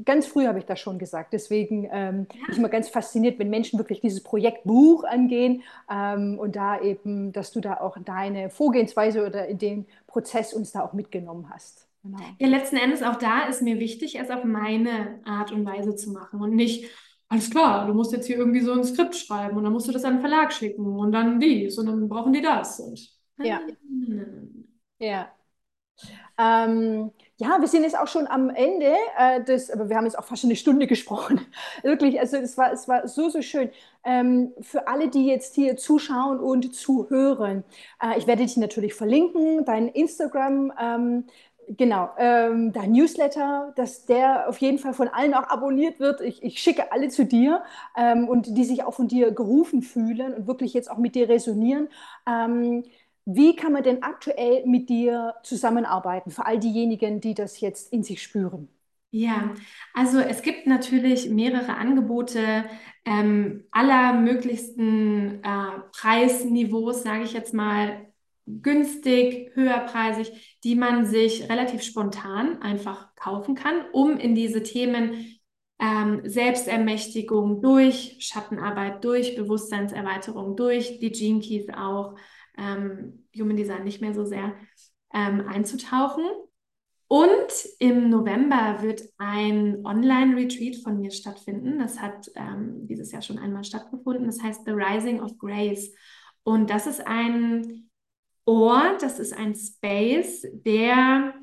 [0.05, 1.33] ganz früh habe ich das schon gesagt.
[1.33, 2.41] Deswegen ähm, ja.
[2.47, 6.81] bin ich immer ganz fasziniert, wenn Menschen wirklich dieses Projekt Buch angehen ähm, und da
[6.81, 11.51] eben, dass du da auch deine Vorgehensweise oder in den Prozess uns da auch mitgenommen
[11.51, 11.89] hast.
[12.03, 12.19] Genau.
[12.39, 16.11] Ja, letzten Endes auch da ist mir wichtig, es auf meine Art und Weise zu
[16.11, 16.91] machen und nicht,
[17.29, 19.93] alles klar, du musst jetzt hier irgendwie so ein Skript schreiben und dann musst du
[19.93, 22.81] das an den Verlag schicken und dann dies und dann brauchen die das.
[22.81, 23.61] Und, ja.
[24.99, 25.33] Ja.
[26.39, 27.13] Ähm,
[27.43, 30.25] ja, wir sind jetzt auch schon am Ende äh, des, aber wir haben jetzt auch
[30.25, 31.41] fast eine Stunde gesprochen.
[31.83, 33.71] Wirklich, also es war, es war so, so schön.
[34.05, 37.65] Ähm, für alle, die jetzt hier zuschauen und zuhören,
[38.01, 41.25] äh, ich werde dich natürlich verlinken, dein Instagram, ähm,
[41.69, 46.21] genau, ähm, dein Newsletter, dass der auf jeden Fall von allen auch abonniert wird.
[46.21, 47.65] Ich, ich schicke alle zu dir
[47.97, 51.29] ähm, und die sich auch von dir gerufen fühlen und wirklich jetzt auch mit dir
[51.29, 51.89] resonieren.
[52.29, 52.85] Ähm,
[53.25, 58.03] wie kann man denn aktuell mit dir zusammenarbeiten, für all diejenigen, die das jetzt in
[58.03, 58.69] sich spüren?
[59.11, 59.55] Ja,
[59.93, 62.65] also es gibt natürlich mehrere Angebote
[63.05, 68.07] ähm, aller möglichsten äh, Preisniveaus, sage ich jetzt mal,
[68.47, 75.39] günstig, höherpreisig, die man sich relativ spontan einfach kaufen kann, um in diese Themen
[75.79, 82.17] ähm, Selbstermächtigung durch Schattenarbeit, durch Bewusstseinserweiterung, durch die Gene Keys auch
[82.57, 84.55] ähm, Human Design nicht mehr so sehr
[85.13, 86.25] ähm, einzutauchen.
[87.09, 91.79] Und im November wird ein Online-Retreat von mir stattfinden.
[91.79, 94.27] Das hat ähm, dieses Jahr schon einmal stattgefunden.
[94.27, 95.93] Das heißt The Rising of Grace.
[96.43, 97.91] Und das ist ein
[98.45, 101.35] Ort, das ist ein Space, der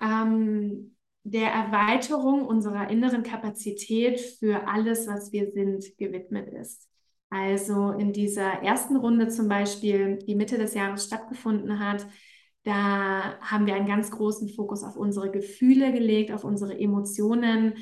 [0.00, 6.88] ähm, der Erweiterung unserer inneren Kapazität für alles, was wir sind, gewidmet ist.
[7.32, 12.06] Also in dieser ersten Runde zum Beispiel, die Mitte des Jahres stattgefunden hat,
[12.62, 17.72] da haben wir einen ganz großen Fokus auf unsere Gefühle gelegt, auf unsere Emotionen.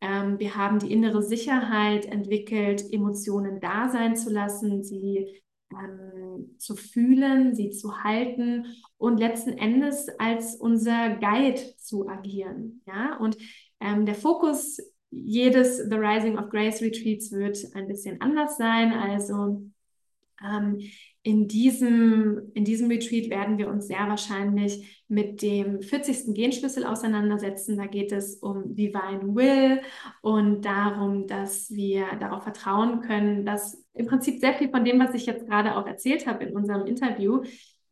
[0.00, 6.74] Ähm, wir haben die innere Sicherheit entwickelt, Emotionen da sein zu lassen, sie ähm, zu
[6.74, 8.64] fühlen, sie zu halten
[8.96, 12.80] und letzten Endes als unser Guide zu agieren.
[12.86, 13.18] Ja?
[13.18, 13.36] Und
[13.80, 14.78] ähm, der Fokus
[15.24, 18.92] jedes The Rising of Grace Retreats wird ein bisschen anders sein.
[18.92, 19.62] Also
[20.44, 20.78] ähm,
[21.22, 26.34] in, diesem, in diesem Retreat werden wir uns sehr wahrscheinlich mit dem 40.
[26.34, 27.76] Genschlüssel auseinandersetzen.
[27.76, 29.80] Da geht es um Divine Will
[30.20, 35.14] und darum, dass wir darauf vertrauen können, dass im Prinzip sehr viel von dem, was
[35.14, 37.42] ich jetzt gerade auch erzählt habe in unserem Interview,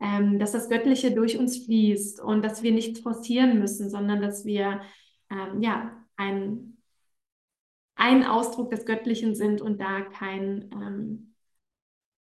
[0.00, 4.44] ähm, dass das Göttliche durch uns fließt und dass wir nichts forcieren müssen, sondern dass
[4.44, 4.80] wir
[5.30, 6.71] ähm, ja, ein
[7.94, 11.34] ein Ausdruck des Göttlichen sind und da kein, ähm,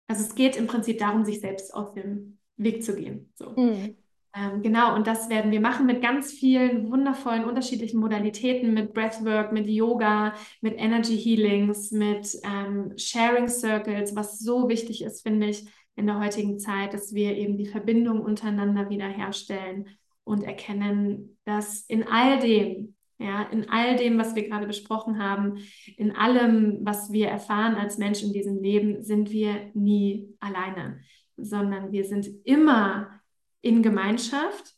[0.07, 3.32] also es geht im Prinzip darum, sich selbst aus dem Weg zu gehen.
[3.36, 3.51] So.
[3.51, 3.95] Mhm.
[4.36, 9.51] Ähm, genau, und das werden wir machen mit ganz vielen wundervollen, unterschiedlichen Modalitäten, mit Breathwork,
[9.51, 15.65] mit Yoga, mit Energy Healings, mit ähm, Sharing Circles, was so wichtig ist, finde ich,
[15.95, 19.88] in der heutigen Zeit, dass wir eben die Verbindung untereinander wiederherstellen
[20.24, 25.57] und erkennen, dass in all dem, ja, in all dem, was wir gerade besprochen haben,
[25.97, 31.01] in allem, was wir erfahren als Mensch in diesem Leben, sind wir nie alleine,
[31.36, 33.22] sondern wir sind immer
[33.61, 34.76] in Gemeinschaft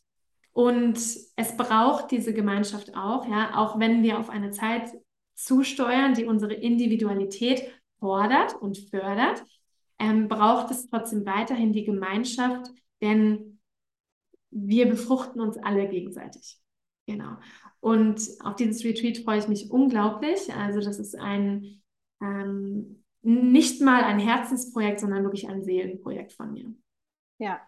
[0.52, 4.90] und es braucht diese Gemeinschaft auch, ja, auch wenn wir auf eine Zeit
[5.34, 7.62] zusteuern, die unsere Individualität
[7.98, 9.44] fordert und fördert,
[9.98, 12.70] ähm, braucht es trotzdem weiterhin die Gemeinschaft,
[13.00, 13.58] denn
[14.50, 16.58] wir befruchten uns alle gegenseitig.
[17.06, 17.36] Genau.
[17.80, 20.52] Und auf dieses Retreat freue ich mich unglaublich.
[20.54, 21.82] Also das ist ein
[22.22, 26.72] ähm, nicht mal ein Herzensprojekt, sondern wirklich ein Seelenprojekt von mir.
[27.38, 27.60] Ja,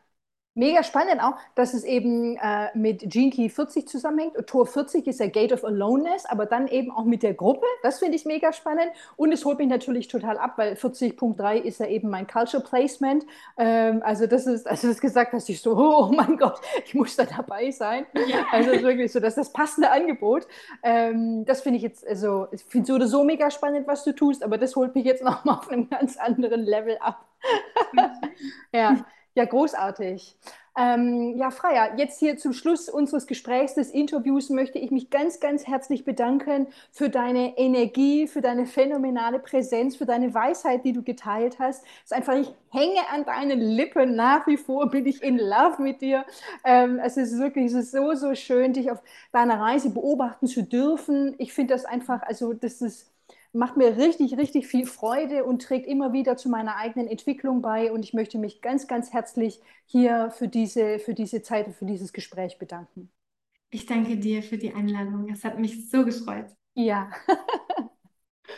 [0.55, 4.35] Mega spannend auch, dass es eben äh, mit Gene Key 40 zusammenhängt.
[4.47, 7.65] Tor 40 ist der Gate of Aloneness, aber dann eben auch mit der Gruppe.
[7.83, 8.89] Das finde ich mega spannend.
[9.17, 13.25] Und es holt mich natürlich total ab, weil 40.3 ist ja eben mein Culture Placement.
[13.57, 16.95] Ähm, also das ist, als du das gesagt hast, ich so, oh mein Gott, ich
[16.95, 18.05] muss da dabei sein.
[18.29, 18.45] Ja.
[18.53, 20.47] Also ist wirklich so, dass das passende Angebot.
[20.83, 24.15] Ähm, das finde ich jetzt, also ich finde so oder so mega spannend, was du
[24.15, 27.25] tust, aber das holt mich jetzt nochmal auf einem ganz anderen Level ab.
[28.73, 28.99] ja.
[29.35, 30.37] Ja, großartig.
[30.77, 35.39] Ähm, ja, Freya, jetzt hier zum Schluss unseres Gesprächs, des Interviews, möchte ich mich ganz,
[35.39, 41.03] ganz herzlich bedanken für deine Energie, für deine phänomenale Präsenz, für deine Weisheit, die du
[41.03, 41.85] geteilt hast.
[41.85, 45.83] Es ist einfach, ich hänge an deinen Lippen nach wie vor, bin ich in Love
[45.83, 46.25] mit dir.
[46.65, 50.63] Ähm, es ist wirklich es ist so, so schön, dich auf deiner Reise beobachten zu
[50.63, 51.35] dürfen.
[51.39, 53.12] Ich finde das einfach, also das ist
[53.53, 57.93] macht mir richtig, richtig viel Freude und trägt immer wieder zu meiner eigenen Entwicklung bei.
[57.93, 61.87] Und ich möchte mich ganz, ganz herzlich hier für diese, für diese Zeit und für
[61.87, 63.11] dieses Gespräch bedanken.
[63.71, 65.29] Ich danke dir für die Einladung.
[65.31, 66.47] Es hat mich so gefreut.
[66.75, 67.11] Ja.